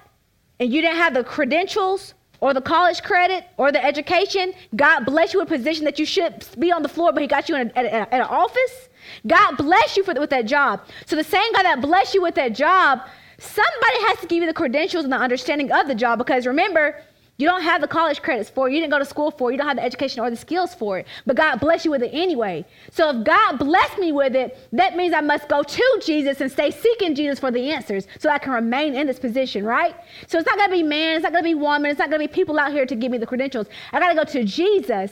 and 0.58 0.72
you 0.72 0.82
didn't 0.82 0.96
have 0.96 1.14
the 1.14 1.24
credentials 1.24 2.14
or 2.40 2.52
the 2.54 2.60
college 2.60 3.02
credit 3.02 3.44
or 3.56 3.72
the 3.72 3.84
education, 3.84 4.52
God 4.76 5.04
bless 5.04 5.32
you 5.32 5.40
in 5.40 5.46
a 5.46 5.48
position 5.48 5.84
that 5.84 5.98
you 5.98 6.04
should 6.04 6.44
be 6.58 6.70
on 6.72 6.82
the 6.82 6.88
floor, 6.88 7.12
but 7.12 7.22
He 7.22 7.28
got 7.28 7.48
you 7.48 7.56
in 7.56 7.70
an 7.70 8.22
office. 8.22 8.88
God 9.26 9.56
bless 9.56 9.96
you 9.96 10.04
for, 10.04 10.14
with 10.14 10.30
that 10.30 10.46
job. 10.46 10.82
So 11.06 11.16
the 11.16 11.24
same 11.24 11.52
God 11.52 11.64
that 11.64 11.80
bless 11.80 12.14
you 12.14 12.22
with 12.22 12.34
that 12.36 12.54
job, 12.54 13.00
somebody 13.38 14.06
has 14.08 14.18
to 14.20 14.26
give 14.26 14.42
you 14.42 14.46
the 14.46 14.54
credentials 14.54 15.04
and 15.04 15.12
the 15.12 15.18
understanding 15.18 15.70
of 15.72 15.88
the 15.88 15.94
job 15.94 16.18
because 16.18 16.46
remember, 16.46 17.02
you 17.40 17.46
don't 17.46 17.62
have 17.62 17.80
the 17.80 17.88
college 17.88 18.20
credits 18.20 18.50
for 18.50 18.68
it. 18.68 18.74
You 18.74 18.80
didn't 18.80 18.92
go 18.92 18.98
to 18.98 19.04
school 19.06 19.30
for 19.30 19.48
it. 19.48 19.54
You 19.54 19.58
don't 19.58 19.66
have 19.66 19.78
the 19.78 19.82
education 19.82 20.20
or 20.20 20.28
the 20.28 20.36
skills 20.36 20.74
for 20.74 20.98
it. 20.98 21.06
But 21.24 21.36
God 21.36 21.58
bless 21.58 21.86
you 21.86 21.90
with 21.90 22.02
it 22.02 22.10
anyway. 22.12 22.66
So 22.90 23.08
if 23.08 23.24
God 23.24 23.56
blessed 23.58 23.96
me 23.96 24.12
with 24.12 24.36
it, 24.36 24.58
that 24.72 24.94
means 24.94 25.14
I 25.14 25.22
must 25.22 25.48
go 25.48 25.62
to 25.62 26.00
Jesus 26.04 26.42
and 26.42 26.52
stay 26.52 26.70
seeking 26.70 27.14
Jesus 27.14 27.38
for 27.38 27.50
the 27.50 27.72
answers 27.72 28.06
so 28.18 28.28
I 28.28 28.36
can 28.36 28.52
remain 28.52 28.94
in 28.94 29.06
this 29.06 29.18
position, 29.18 29.64
right? 29.64 29.94
So 30.26 30.36
it's 30.36 30.46
not 30.46 30.58
going 30.58 30.68
to 30.68 30.76
be 30.76 30.82
man. 30.82 31.16
It's 31.16 31.22
not 31.22 31.32
going 31.32 31.44
to 31.44 31.48
be 31.48 31.54
woman. 31.54 31.90
It's 31.90 31.98
not 31.98 32.10
going 32.10 32.20
to 32.20 32.28
be 32.28 32.32
people 32.32 32.58
out 32.58 32.72
here 32.72 32.84
to 32.84 32.94
give 32.94 33.10
me 33.10 33.16
the 33.16 33.26
credentials. 33.26 33.68
I 33.90 34.00
got 34.00 34.10
to 34.10 34.14
go 34.14 34.24
to 34.24 34.44
Jesus 34.44 35.10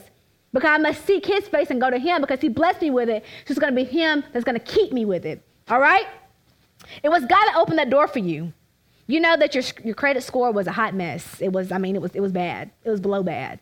because 0.53 0.71
I 0.71 0.79
must 0.79 1.05
seek 1.05 1.27
his 1.27 1.47
face 1.49 1.71
and 1.71 1.81
go 1.81 1.91
to 1.91 1.99
him 1.99 2.21
because 2.21 2.41
he 2.41 2.49
blessed 2.49 2.83
me 2.83 2.91
with 2.91 3.09
it. 3.09 3.25
So 3.47 3.53
it's 3.53 3.59
going 3.59 3.75
to 3.75 3.77
be 3.77 3.85
him 3.85 4.25
that's 4.33 4.45
going 4.45 4.59
to 4.59 4.65
keep 4.65 4.93
me 4.93 5.05
with 5.05 5.27
it. 5.27 5.43
All 5.69 5.81
right? 5.81 6.07
It 7.03 7.11
was 7.11 7.21
God 7.23 7.45
that 7.47 7.57
opened 7.57 7.79
that 7.79 7.91
door 7.91 8.09
for 8.09 8.19
you. 8.19 8.53
You 9.07 9.21
know 9.21 9.37
that 9.37 9.55
your, 9.55 9.65
your 9.85 9.95
credit 9.95 10.23
score 10.23 10.53
was 10.53 10.67
a 10.67 10.73
hot 10.73 10.95
mess. 10.95 11.41
It 11.41 11.53
was, 11.53 11.73
I 11.73 11.79
mean, 11.79 11.97
it 11.97 12.03
was, 12.03 12.15
it 12.15 12.21
was 12.21 12.33
bad. 12.33 12.71
It 12.85 12.91
was 12.91 13.01
below 13.01 13.23
bad. 13.23 13.59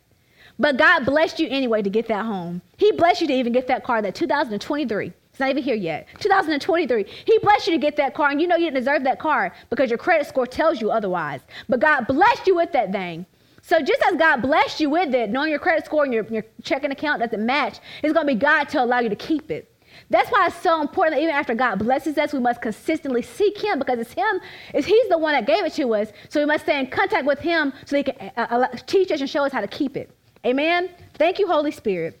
But 0.59 0.77
God 0.77 1.05
blessed 1.05 1.39
you 1.39 1.47
anyway 1.49 1.81
to 1.81 1.89
get 1.89 2.07
that 2.07 2.25
home. 2.25 2.61
He 2.77 2.91
blessed 2.93 3.21
you 3.21 3.27
to 3.27 3.33
even 3.33 3.53
get 3.53 3.67
that 3.67 3.83
car, 3.83 4.01
that 4.01 4.15
2023. 4.15 5.13
It's 5.29 5.39
not 5.39 5.49
even 5.49 5.61
here 5.61 5.75
yet. 5.75 6.07
2023. 6.19 7.05
He 7.25 7.39
blessed 7.39 7.67
you 7.67 7.73
to 7.73 7.79
get 7.79 7.95
that 7.97 8.15
car, 8.15 8.31
and 8.31 8.41
you 8.41 8.47
know 8.47 8.55
you 8.55 8.65
didn't 8.65 8.77
deserve 8.77 9.03
that 9.03 9.19
car 9.19 9.53
because 9.69 9.89
your 9.89 9.99
credit 9.99 10.25
score 10.25 10.47
tells 10.47 10.81
you 10.81 10.89
otherwise. 10.89 11.41
But 11.69 11.79
God 11.79 12.07
blessed 12.07 12.47
you 12.47 12.55
with 12.55 12.71
that 12.71 12.91
thing. 12.91 13.25
So 13.67 13.81
just 13.81 14.01
as 14.03 14.15
God 14.15 14.41
blessed 14.41 14.79
you 14.79 14.89
with 14.89 15.13
it, 15.13 15.29
knowing 15.29 15.49
your 15.49 15.59
credit 15.59 15.83
score 15.83 16.05
and 16.05 16.13
your, 16.13 16.23
your 16.27 16.45
checking 16.63 16.89
account 16.89 17.19
doesn't 17.19 17.45
match, 17.45 17.79
it's 18.01 18.13
going 18.13 18.25
to 18.25 18.33
be 18.33 18.39
God 18.39 18.69
to 18.69 18.81
allow 18.81 18.99
you 18.99 19.09
to 19.09 19.15
keep 19.17 19.51
it. 19.51 19.69
That's 20.09 20.29
why 20.29 20.47
it's 20.47 20.55
so 20.61 20.79
important 20.79 21.17
that 21.17 21.21
even 21.21 21.35
after 21.35 21.53
God 21.53 21.79
blesses 21.79 22.17
us, 22.17 22.31
we 22.31 22.39
must 22.39 22.61
consistently 22.61 23.21
seek 23.21 23.61
Him 23.61 23.77
because 23.77 23.99
it's 23.99 24.13
Him, 24.13 24.39
it's 24.73 24.87
He's 24.87 25.09
the 25.09 25.17
one 25.17 25.33
that 25.33 25.45
gave 25.45 25.65
it 25.65 25.73
to 25.73 25.95
us. 25.95 26.13
So 26.29 26.39
we 26.39 26.45
must 26.45 26.63
stay 26.63 26.79
in 26.79 26.87
contact 26.87 27.25
with 27.25 27.39
Him 27.39 27.73
so 27.83 27.97
He 27.97 28.03
can 28.03 28.31
uh, 28.37 28.47
uh, 28.49 28.67
teach 28.85 29.11
us 29.11 29.19
and 29.19 29.29
show 29.29 29.43
us 29.43 29.51
how 29.51 29.59
to 29.59 29.67
keep 29.67 29.97
it. 29.97 30.11
Amen. 30.45 30.89
Thank 31.15 31.37
you, 31.37 31.45
Holy 31.45 31.71
Spirit. 31.71 32.17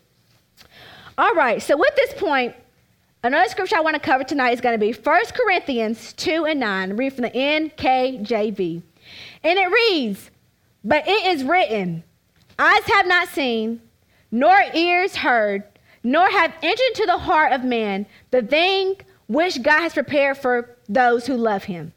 All 1.17 1.33
right. 1.33 1.61
So 1.61 1.77
with 1.77 1.95
this 1.95 2.13
point, 2.15 2.55
another 3.23 3.47
scripture 3.47 3.77
I 3.77 3.81
want 3.81 3.93
to 3.93 4.01
cover 4.01 4.25
tonight 4.25 4.51
is 4.51 4.59
going 4.59 4.77
to 4.77 4.85
be 4.85 4.91
1 4.91 5.21
Corinthians 5.33 6.11
2 6.11 6.45
and 6.45 6.59
9. 6.59 6.97
Read 6.97 7.13
from 7.13 7.21
the 7.21 7.31
NKJV, 7.31 8.81
and 9.45 9.57
it 9.57 9.71
reads. 9.71 10.29
But 10.87 11.05
it 11.05 11.25
is 11.25 11.43
written, 11.43 12.05
Eyes 12.57 12.83
have 12.85 13.07
not 13.07 13.27
seen, 13.27 13.81
nor 14.31 14.57
ears 14.73 15.17
heard, 15.17 15.63
nor 16.01 16.29
have 16.29 16.53
entered 16.63 16.87
into 16.87 17.05
the 17.05 17.17
heart 17.17 17.51
of 17.51 17.65
man 17.65 18.05
the 18.31 18.41
thing 18.41 18.95
which 19.27 19.61
God 19.61 19.81
has 19.81 19.93
prepared 19.93 20.37
for 20.37 20.77
those 20.87 21.27
who 21.27 21.35
love 21.35 21.65
him. 21.65 21.91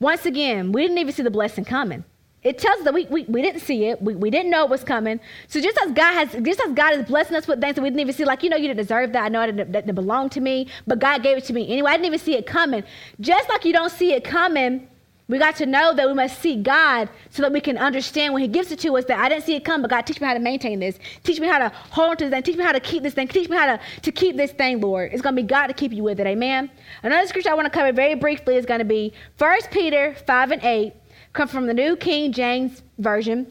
Once 0.00 0.26
again, 0.26 0.70
we 0.70 0.82
didn't 0.82 0.98
even 0.98 1.14
see 1.14 1.22
the 1.22 1.30
blessing 1.30 1.64
coming. 1.64 2.04
It 2.42 2.58
tells 2.58 2.80
us 2.80 2.84
that 2.84 2.92
we, 2.92 3.06
we, 3.06 3.24
we 3.24 3.40
didn't 3.40 3.62
see 3.62 3.86
it. 3.86 4.02
We, 4.02 4.14
we 4.14 4.28
didn't 4.28 4.50
know 4.50 4.64
it 4.64 4.70
was 4.70 4.84
coming. 4.84 5.18
So 5.48 5.62
just 5.62 5.78
as 5.78 5.92
God 5.92 6.12
has 6.12 6.44
just 6.44 6.60
as 6.60 6.72
God 6.74 6.92
is 6.92 7.06
blessing 7.06 7.36
us 7.36 7.48
with 7.48 7.62
things 7.62 7.76
that 7.76 7.80
we 7.80 7.88
didn't 7.88 8.00
even 8.00 8.14
see, 8.14 8.26
like 8.26 8.42
you 8.42 8.50
know, 8.50 8.58
you 8.58 8.68
didn't 8.68 8.80
deserve 8.80 9.14
that. 9.14 9.24
I 9.24 9.28
know 9.30 9.40
it 9.40 9.46
didn't, 9.46 9.72
that 9.72 9.86
didn't 9.86 9.94
belong 9.94 10.28
to 10.28 10.42
me, 10.42 10.68
but 10.86 10.98
God 10.98 11.22
gave 11.22 11.38
it 11.38 11.44
to 11.44 11.54
me 11.54 11.66
anyway. 11.72 11.92
I 11.92 11.94
didn't 11.94 12.04
even 12.04 12.18
see 12.18 12.34
it 12.34 12.44
coming. 12.44 12.84
Just 13.18 13.48
like 13.48 13.64
you 13.64 13.72
don't 13.72 13.90
see 13.90 14.12
it 14.12 14.24
coming 14.24 14.88
we 15.26 15.38
got 15.38 15.56
to 15.56 15.66
know 15.66 15.94
that 15.94 16.06
we 16.06 16.12
must 16.12 16.40
seek 16.40 16.62
God 16.62 17.08
so 17.30 17.42
that 17.42 17.52
we 17.52 17.60
can 17.60 17.78
understand 17.78 18.34
when 18.34 18.42
He 18.42 18.48
gives 18.48 18.70
it 18.70 18.78
to 18.80 18.96
us 18.96 19.06
that 19.06 19.18
I 19.18 19.30
didn't 19.30 19.44
see 19.44 19.54
it 19.54 19.64
come, 19.64 19.80
but 19.80 19.90
God, 19.90 20.02
teach 20.02 20.20
me 20.20 20.26
how 20.26 20.34
to 20.34 20.40
maintain 20.40 20.80
this. 20.80 20.98
Teach 21.22 21.40
me 21.40 21.46
how 21.46 21.58
to 21.58 21.70
hold 21.90 22.10
on 22.10 22.16
to 22.18 22.24
this 22.24 22.32
thing. 22.32 22.42
Teach 22.42 22.56
me 22.56 22.64
how 22.64 22.72
to 22.72 22.80
keep 22.80 23.02
this 23.02 23.14
thing. 23.14 23.28
Teach 23.28 23.48
me 23.48 23.56
how 23.56 23.66
to, 23.66 23.80
to 24.02 24.12
keep 24.12 24.36
this 24.36 24.52
thing, 24.52 24.80
Lord. 24.80 25.12
It's 25.12 25.22
going 25.22 25.34
to 25.34 25.42
be 25.42 25.46
God 25.46 25.68
to 25.68 25.72
keep 25.72 25.92
you 25.92 26.02
with 26.02 26.20
it. 26.20 26.26
Amen. 26.26 26.70
Another 27.02 27.26
scripture 27.26 27.50
I 27.50 27.54
want 27.54 27.64
to 27.64 27.70
cover 27.70 27.90
very 27.92 28.14
briefly 28.14 28.56
is 28.56 28.66
going 28.66 28.80
to 28.80 28.84
be 28.84 29.14
1 29.38 29.58
Peter 29.70 30.14
5 30.26 30.50
and 30.50 30.62
8, 30.62 30.92
come 31.32 31.48
from 31.48 31.66
the 31.66 31.74
New 31.74 31.96
King 31.96 32.30
James 32.30 32.82
Version. 32.98 33.50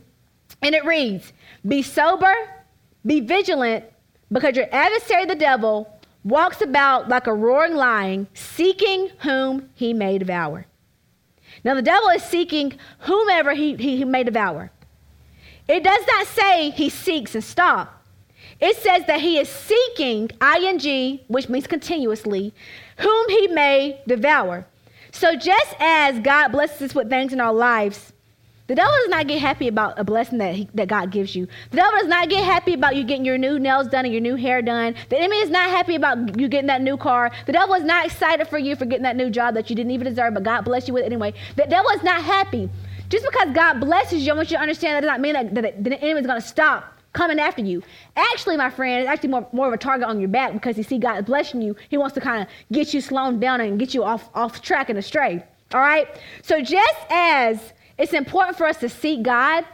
And 0.62 0.76
it 0.76 0.86
reads, 0.86 1.34
Be 1.68 1.82
sober, 1.82 2.34
be 3.04 3.20
vigilant, 3.20 3.86
because 4.32 4.56
your 4.56 4.68
adversary, 4.72 5.26
the 5.26 5.36
devil, 5.36 5.90
walks 6.24 6.62
about 6.62 7.10
like 7.10 7.26
a 7.26 7.34
roaring 7.34 7.76
lion, 7.76 8.28
seeking 8.36 9.10
whom 9.20 9.70
he 9.74 9.92
may 9.92 10.20
devour. 10.20 10.68
Now, 11.64 11.76
the 11.76 11.82
devil 11.82 12.10
is 12.10 12.24
seeking 12.24 12.78
whomever 13.00 13.54
he, 13.54 13.76
he, 13.76 13.98
he 13.98 14.06
may 14.06 14.24
devour. 14.24 14.72
It 15.68 15.84
does 15.84 16.06
not 16.08 16.28
say 16.28 16.72
he 16.72 16.90
seeks 16.90 17.36
and 17.36 17.44
stop. 17.44 18.04
It 18.60 18.78
says 18.78 19.06
that 19.08 19.20
he 19.20 19.40
is 19.40 19.50
seeking, 19.50 20.30
ing, 20.42 21.20
which 21.28 21.50
means 21.50 21.68
continuously, 21.68 22.54
whom 22.98 23.30
he 23.30 23.48
may 23.48 24.02
devour. 24.08 24.66
So 25.12 25.36
just 25.36 25.76
as 25.80 26.20
God 26.20 26.50
blesses 26.50 26.82
us 26.82 26.96
with 26.96 27.10
things 27.10 27.34
in 27.34 27.42
our 27.42 27.54
lives, 27.54 28.13
the 28.68 28.76
devil 28.76 28.94
does 29.02 29.10
not 29.10 29.28
get 29.28 29.40
happy 29.40 29.68
about 29.68 30.00
a 30.00 30.04
blessing 30.04 30.38
that, 30.38 30.56
he, 30.56 30.70
that 30.74 30.88
God 30.88 31.12
gives 31.12 31.36
you. 31.36 31.48
The 31.72 31.78
devil 31.78 32.00
does 32.00 32.08
not 32.08 32.30
get 32.30 32.44
happy 32.44 32.74
about 32.74 32.96
you 32.96 33.04
getting 33.04 33.26
your 33.26 33.38
new 33.38 33.60
nails 33.60 33.88
done 33.88 34.06
and 34.06 34.14
your 34.14 34.22
new 34.22 34.36
hair 34.36 34.62
done. 34.62 34.96
The 35.10 35.18
enemy 35.18 35.38
is 35.38 35.50
not 35.50 35.70
happy 35.70 35.96
about 35.96 36.40
you 36.40 36.48
getting 36.48 36.68
that 36.68 36.82
new 36.82 36.96
car. 36.96 37.32
The 37.46 37.52
devil 37.52 37.76
is 37.76 37.84
not 37.84 38.06
excited 38.06 38.48
for 38.48 38.58
you 38.58 38.76
for 38.76 38.86
getting 38.86 39.04
that 39.04 39.18
new 39.18 39.30
job 39.30 39.56
that 39.56 39.70
you 39.70 39.76
didn't 39.76 39.92
even 39.92 40.08
deserve, 40.08 40.34
but 40.34 40.44
God 40.44 40.62
bless 40.62 40.88
you 40.88 40.94
with 40.94 41.04
it 41.04 41.08
anyway. 41.08 41.34
The 41.56 41.66
devil 41.66 41.92
is 41.92 42.04
not 42.04 42.24
happy. 42.24 42.70
Just 43.10 43.26
because 43.26 43.54
God 43.54 43.80
blesses 43.80 44.26
you, 44.26 44.32
I 44.32 44.36
want 44.36 44.50
you 44.50 44.58
to 44.58 44.62
understand 44.62 44.96
that 44.96 45.02
does 45.02 45.08
not 45.08 45.20
mean 45.20 45.34
that, 45.34 45.54
that 45.56 45.84
the 45.84 46.02
enemy 46.02 46.22
is 46.22 46.26
going 46.26 46.42
to 46.42 46.48
stop 46.48 46.94
coming 47.12 47.40
after 47.40 47.62
you. 47.62 47.84
Actually, 48.16 48.58
my 48.58 48.70
friend, 48.70 49.02
it's 49.02 49.10
actually 49.10 49.30
more, 49.30 49.48
more 49.52 49.68
of 49.68 49.74
a 49.74 49.78
target 49.78 50.08
on 50.08 50.20
your 50.20 50.30
back 50.30 50.54
because 50.54 50.78
you 50.78 50.84
see 50.84 50.98
God 50.98 51.20
is 51.20 51.26
blessing 51.26 51.62
you. 51.62 51.76
He 51.90 51.98
wants 51.98 52.16
to 52.16 52.22
kind 52.22 52.42
of 52.42 52.48
get 52.72 52.94
you 52.94 53.02
slowed 53.02 53.40
down 53.40 53.62
and 53.62 53.78
get 53.78 53.94
you 53.94 54.04
off, 54.04 54.30
off 54.34 54.62
track 54.62 54.90
and 54.90 54.98
astray. 54.98 55.44
All 55.74 55.80
right? 55.80 56.08
So 56.42 56.62
just 56.62 56.98
as 57.10 57.74
it's 57.98 58.14
important 58.14 58.58
for 58.58 58.66
us 58.66 58.78
to 58.78 58.90
seek 58.90 59.24
God 59.24 59.66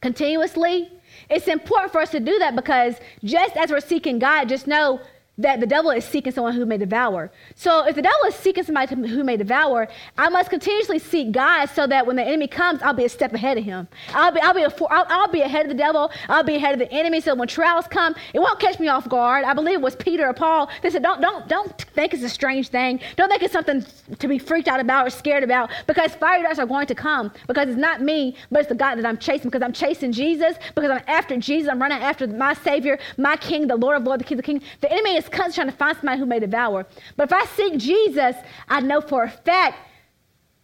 continuously, 0.00 0.90
it's 1.30 1.48
important 1.48 1.92
for 1.92 2.00
us 2.00 2.10
to 2.10 2.20
do 2.20 2.38
that 2.38 2.54
because 2.54 2.96
just 3.24 3.56
as 3.56 3.70
we're 3.70 3.80
seeking 3.80 4.18
God, 4.18 4.48
just 4.48 4.66
know 4.66 5.00
that 5.38 5.60
the 5.60 5.66
devil 5.66 5.90
is 5.90 6.04
seeking 6.04 6.32
someone 6.32 6.54
who 6.54 6.64
may 6.64 6.78
devour. 6.78 7.30
So 7.54 7.86
if 7.86 7.94
the 7.94 8.02
devil 8.02 8.20
is 8.26 8.34
seeking 8.34 8.64
somebody 8.64 8.94
who 8.94 9.22
may 9.22 9.36
devour, 9.36 9.88
I 10.16 10.28
must 10.28 10.50
continuously 10.50 10.98
seek 10.98 11.32
God 11.32 11.66
so 11.66 11.86
that 11.86 12.06
when 12.06 12.16
the 12.16 12.22
enemy 12.22 12.48
comes, 12.48 12.80
I'll 12.82 12.94
be 12.94 13.04
a 13.04 13.08
step 13.08 13.34
ahead 13.34 13.58
of 13.58 13.64
him. 13.64 13.86
I'll 14.14 14.32
be, 14.32 14.40
I'll 14.40 14.54
be, 14.54 14.62
a, 14.62 14.72
I'll, 14.90 15.06
I'll 15.08 15.28
be 15.28 15.42
ahead 15.42 15.66
of 15.66 15.68
the 15.68 15.76
devil. 15.76 16.10
I'll 16.28 16.42
be 16.42 16.56
ahead 16.56 16.72
of 16.72 16.78
the 16.78 16.90
enemy. 16.90 17.20
So 17.20 17.34
when 17.34 17.48
trials 17.48 17.86
come, 17.88 18.14
it 18.32 18.40
won't 18.40 18.58
catch 18.60 18.80
me 18.80 18.88
off 18.88 19.08
guard. 19.08 19.44
I 19.44 19.52
believe 19.52 19.74
it 19.74 19.82
was 19.82 19.96
Peter 19.96 20.26
or 20.26 20.32
Paul. 20.32 20.70
They 20.82 20.90
said, 20.90 21.02
don't, 21.02 21.20
don't, 21.20 21.46
don't 21.48 21.80
think 21.94 22.14
it's 22.14 22.22
a 22.22 22.28
strange 22.28 22.68
thing. 22.68 23.00
Don't 23.16 23.28
think 23.28 23.42
it's 23.42 23.52
something 23.52 23.84
to 24.18 24.28
be 24.28 24.38
freaked 24.38 24.68
out 24.68 24.80
about 24.80 25.06
or 25.06 25.10
scared 25.10 25.44
about 25.44 25.70
because 25.86 26.14
fire 26.14 26.42
darts 26.42 26.58
are 26.58 26.66
going 26.66 26.86
to 26.86 26.94
come 26.94 27.30
because 27.46 27.68
it's 27.68 27.78
not 27.78 28.00
me, 28.00 28.36
but 28.50 28.60
it's 28.60 28.68
the 28.68 28.74
God 28.74 28.94
that 28.96 29.04
I'm 29.04 29.18
chasing 29.18 29.50
because 29.50 29.62
I'm 29.62 29.72
chasing 29.72 30.12
Jesus, 30.12 30.56
because 30.74 30.90
I'm 30.90 31.02
after 31.06 31.36
Jesus. 31.36 31.70
I'm 31.70 31.80
running 31.80 31.98
after 31.98 32.26
my 32.26 32.54
Savior, 32.54 32.98
my 33.18 33.36
King, 33.36 33.66
the 33.66 33.76
Lord 33.76 33.96
of 33.96 34.04
Lords, 34.04 34.22
the 34.22 34.28
King 34.28 34.38
of 34.38 34.44
Kings. 34.44 34.62
The 34.80 34.90
enemy 34.90 35.16
is 35.16 35.25
is 35.26 35.30
constantly 35.30 35.54
trying 35.54 35.72
to 35.72 35.76
find 35.76 35.96
somebody 35.96 36.18
who 36.18 36.26
may 36.26 36.40
devour. 36.40 36.86
But 37.16 37.24
if 37.24 37.32
I 37.32 37.44
seek 37.46 37.78
Jesus, 37.78 38.36
I 38.68 38.80
know 38.80 39.00
for 39.00 39.24
a 39.24 39.30
fact 39.30 39.78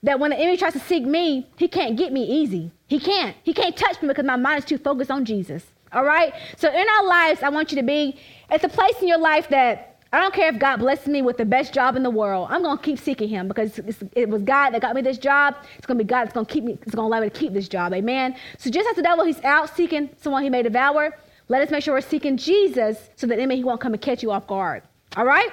that 0.03 0.19
when 0.19 0.31
the 0.31 0.37
enemy 0.37 0.57
tries 0.57 0.73
to 0.73 0.81
seek 0.81 1.05
me, 1.05 1.47
he 1.57 1.69
can't 1.69 1.97
get 1.97 2.13
me 2.13 2.25
easy. 2.25 2.71
He 2.87 2.99
can't. 2.99 3.37
He 3.43 3.55
can't 3.55 3.77
touch 3.77 4.01
me 4.03 4.09
because 4.09 4.25
my 4.25 4.37
mind 4.37 4.61
is 4.61 4.65
too 4.65 4.79
focused 4.79 5.11
on 5.11 5.25
Jesus. 5.25 5.65
All 5.93 6.05
right? 6.05 6.33
So 6.57 6.69
in 6.69 6.87
our 6.89 7.07
lives, 7.07 7.43
I 7.43 7.51
want 7.51 7.71
you 7.71 7.77
to 7.77 7.83
be 7.83 8.19
at 8.51 8.63
the 8.63 8.69
place 8.69 8.95
in 9.01 9.09
your 9.09 9.19
life 9.19 9.49
that 9.51 9.93
I 10.15 10.21
don't 10.21 10.35
care 10.35 10.53
if 10.53 10.59
God 10.59 10.77
blesses 10.77 11.07
me 11.07 11.23
with 11.23 11.39
the 11.39 11.45
best 11.45 11.73
job 11.73 11.97
in 11.97 12.03
the 12.03 12.11
world. 12.11 12.49
I'm 12.51 12.63
going 12.63 12.77
to 12.77 12.83
keep 12.83 12.99
seeking 12.99 13.31
him 13.31 13.49
because 13.49 13.79
it 14.15 14.29
was 14.29 14.43
God 14.43 14.71
that 14.71 14.83
got 14.83 14.95
me 14.95 15.01
this 15.01 15.17
job. 15.17 15.57
It's 15.79 15.87
going 15.87 15.97
to 15.97 16.05
be 16.05 16.09
God 16.09 16.25
that's 16.25 16.35
going 16.35 16.45
to 16.45 16.53
keep 16.53 16.65
me, 16.65 16.73
it's 16.83 16.95
going 16.95 17.09
to 17.11 17.15
allow 17.15 17.21
me 17.21 17.31
to 17.31 17.39
keep 17.39 17.55
this 17.55 17.67
job. 17.67 17.95
Amen. 17.95 18.37
So 18.59 18.69
just 18.69 18.87
as 18.91 18.97
the 18.97 19.03
devil, 19.03 19.25
he's 19.25 19.43
out 19.43 19.75
seeking 19.75 20.11
someone 20.21 20.43
he 20.43 20.51
may 20.51 20.63
devour, 20.63 21.17
let 21.53 21.61
us 21.61 21.71
make 21.71 21.85
sure 21.85 21.93
we're 21.93 22.01
seeking 22.01 22.39
Jesus 22.39 23.11
so 23.15 23.27
that 23.27 23.39
enemy 23.39 23.57
he 23.57 23.65
won't 23.65 23.79
come 23.79 23.93
and 23.93 24.01
catch 24.01 24.23
you 24.23 24.31
off 24.31 24.47
guard. 24.47 24.83
All 25.19 25.27
right? 25.27 25.51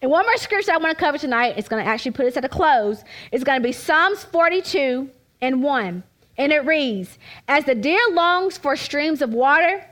And 0.00 0.08
one 0.08 0.24
more 0.24 0.36
scripture 0.36 0.70
I 0.70 0.76
want 0.76 0.96
to 0.96 1.04
cover 1.04 1.18
tonight, 1.18 1.54
it's 1.56 1.68
going 1.68 1.84
to 1.84 1.90
actually 1.90 2.12
put 2.12 2.26
us 2.26 2.36
at 2.36 2.44
a 2.44 2.48
close. 2.48 3.02
It's 3.32 3.42
going 3.42 3.60
to 3.60 3.66
be 3.66 3.72
Psalms 3.72 4.22
42 4.22 5.10
and 5.40 5.64
1. 5.64 6.04
And 6.38 6.52
it 6.52 6.64
reads 6.64 7.18
As 7.48 7.64
the 7.64 7.74
deer 7.74 7.98
longs 8.12 8.56
for 8.56 8.76
streams 8.76 9.20
of 9.20 9.30
water, 9.30 9.84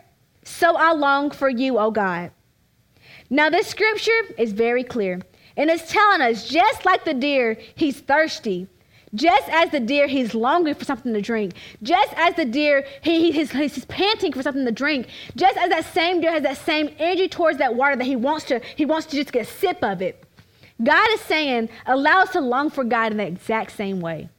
so 0.44 0.76
I 0.76 0.92
long 0.92 1.32
for 1.32 1.48
you, 1.48 1.80
O 1.80 1.90
God. 1.90 2.30
Now, 3.28 3.50
this 3.50 3.66
scripture 3.66 4.34
is 4.38 4.52
very 4.52 4.84
clear. 4.84 5.20
And 5.56 5.68
it's 5.68 5.90
telling 5.90 6.20
us 6.20 6.48
just 6.48 6.84
like 6.84 7.04
the 7.04 7.14
deer, 7.14 7.58
he's 7.74 7.98
thirsty. 7.98 8.68
Just 9.14 9.48
as 9.50 9.70
the 9.70 9.80
deer, 9.80 10.06
he's 10.06 10.34
longing 10.34 10.74
for 10.74 10.84
something 10.84 11.12
to 11.12 11.20
drink. 11.20 11.54
Just 11.82 12.12
as 12.16 12.34
the 12.34 12.46
deer, 12.46 12.86
he, 13.02 13.30
he's, 13.30 13.50
he's 13.50 13.84
panting 13.84 14.32
for 14.32 14.42
something 14.42 14.64
to 14.64 14.72
drink. 14.72 15.08
Just 15.36 15.58
as 15.58 15.68
that 15.68 15.84
same 15.84 16.20
deer 16.20 16.32
has 16.32 16.42
that 16.42 16.56
same 16.56 16.94
energy 16.98 17.28
towards 17.28 17.58
that 17.58 17.74
water 17.74 17.94
that 17.96 18.04
he 18.04 18.16
wants 18.16 18.46
to, 18.46 18.60
he 18.74 18.86
wants 18.86 19.06
to 19.08 19.16
just 19.16 19.32
get 19.32 19.42
a 19.46 19.50
sip 19.50 19.82
of 19.82 20.00
it. 20.00 20.24
God 20.82 21.06
is 21.12 21.20
saying, 21.20 21.68
allow 21.86 22.22
us 22.22 22.30
to 22.30 22.40
long 22.40 22.70
for 22.70 22.84
God 22.84 23.12
in 23.12 23.18
the 23.18 23.26
exact 23.26 23.72
same 23.72 24.00
way. 24.00 24.30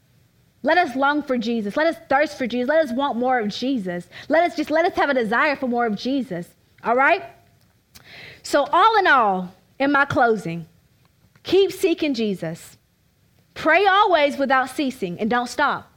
Let 0.63 0.77
us 0.77 0.95
long 0.95 1.21
for 1.21 1.38
Jesus. 1.38 1.77
Let 1.77 1.88
us 1.88 1.97
thirst 2.09 2.38
for 2.38 2.47
Jesus. 2.47 2.69
Let 2.69 2.83
us 2.86 2.93
want 2.93 3.17
more 3.17 3.38
of 3.39 3.49
Jesus. 3.49 4.07
Let 4.29 4.43
us 4.43 4.55
just 4.55 4.71
let 4.71 4.86
us 4.86 4.95
have 4.95 5.09
a 5.09 5.13
desire 5.13 5.55
for 5.55 5.67
more 5.67 5.86
of 5.86 5.95
Jesus. 5.95 6.47
All 6.83 6.95
right? 6.95 7.23
So 8.41 8.63
all 8.71 8.97
in 8.97 9.05
all, 9.05 9.53
in 9.77 9.91
my 9.91 10.05
closing, 10.05 10.65
keep 11.43 11.71
seeking 11.71 12.13
Jesus. 12.13 12.77
Pray 13.53 13.85
always 13.85 14.37
without 14.37 14.69
ceasing 14.69 15.19
and 15.19 15.29
don't 15.29 15.47
stop. 15.47 15.89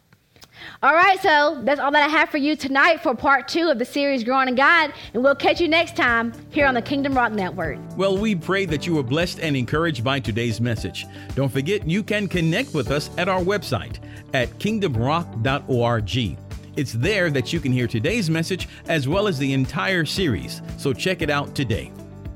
All 0.83 0.95
right, 0.95 1.21
so 1.21 1.61
that's 1.65 1.81
all 1.81 1.91
that 1.91 2.05
I 2.05 2.09
have 2.09 2.31
for 2.31 2.39
you 2.39 2.57
tonight 2.57 3.03
for 3.03 3.15
part 3.15 3.47
two 3.49 3.69
of 3.69 3.79
the 3.79 3.85
series 3.85 4.25
Growing 4.25 4.49
in 4.49 4.55
God, 4.55 4.93
and 5.13 5.23
we'll 5.23 5.35
catch 5.35 5.61
you 5.61 5.69
next 5.69 5.97
time 5.97 6.33
here 6.51 6.67
on 6.67 6.75
the 6.75 6.83
Kingdom 6.83 7.15
Rock 7.15 7.33
Network. 7.33 7.79
Well, 7.97 8.17
we 8.17 8.35
pray 8.35 8.65
that 8.67 8.87
you 8.87 8.95
were 8.95 9.03
blessed 9.03 9.41
and 9.41 9.57
encouraged 9.57 10.03
by 10.03 10.21
today's 10.21 10.61
message. 10.61 11.07
Don't 11.35 11.51
forget, 11.51 11.87
you 11.87 12.03
can 12.03 12.27
connect 12.27 12.75
with 12.75 12.91
us 12.91 13.11
at 13.19 13.29
our 13.29 13.41
website 13.41 13.99
at 14.33 14.49
kingdomrock.org. 14.59 16.39
It's 16.77 16.93
there 16.93 17.31
that 17.31 17.53
you 17.53 17.61
can 17.61 17.73
hear 17.73 17.87
today's 17.87 18.29
message 18.29 18.69
as 18.89 19.09
well 19.09 19.29
as 19.29 19.39
the 19.39 19.53
entire 19.53 20.05
series, 20.05 20.63
so 20.79 20.93
check 20.93 21.23
it 21.23 21.31
out 21.31 21.55
today. 21.55 21.93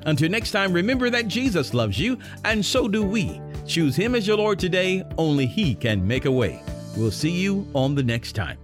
Until 0.06 0.30
next 0.30 0.50
time, 0.52 0.72
remember 0.72 1.10
that 1.10 1.28
Jesus 1.28 1.74
loves 1.74 1.98
you, 1.98 2.18
and 2.44 2.64
so 2.64 2.88
do 2.88 3.02
we. 3.02 3.40
Choose 3.70 3.94
Him 3.94 4.16
as 4.16 4.26
your 4.26 4.36
Lord 4.36 4.58
today. 4.58 5.04
Only 5.16 5.46
He 5.46 5.76
can 5.76 6.04
make 6.04 6.24
a 6.24 6.30
way. 6.30 6.60
We'll 6.96 7.12
see 7.12 7.30
you 7.30 7.68
on 7.72 7.94
the 7.94 8.02
next 8.02 8.32
time. 8.32 8.58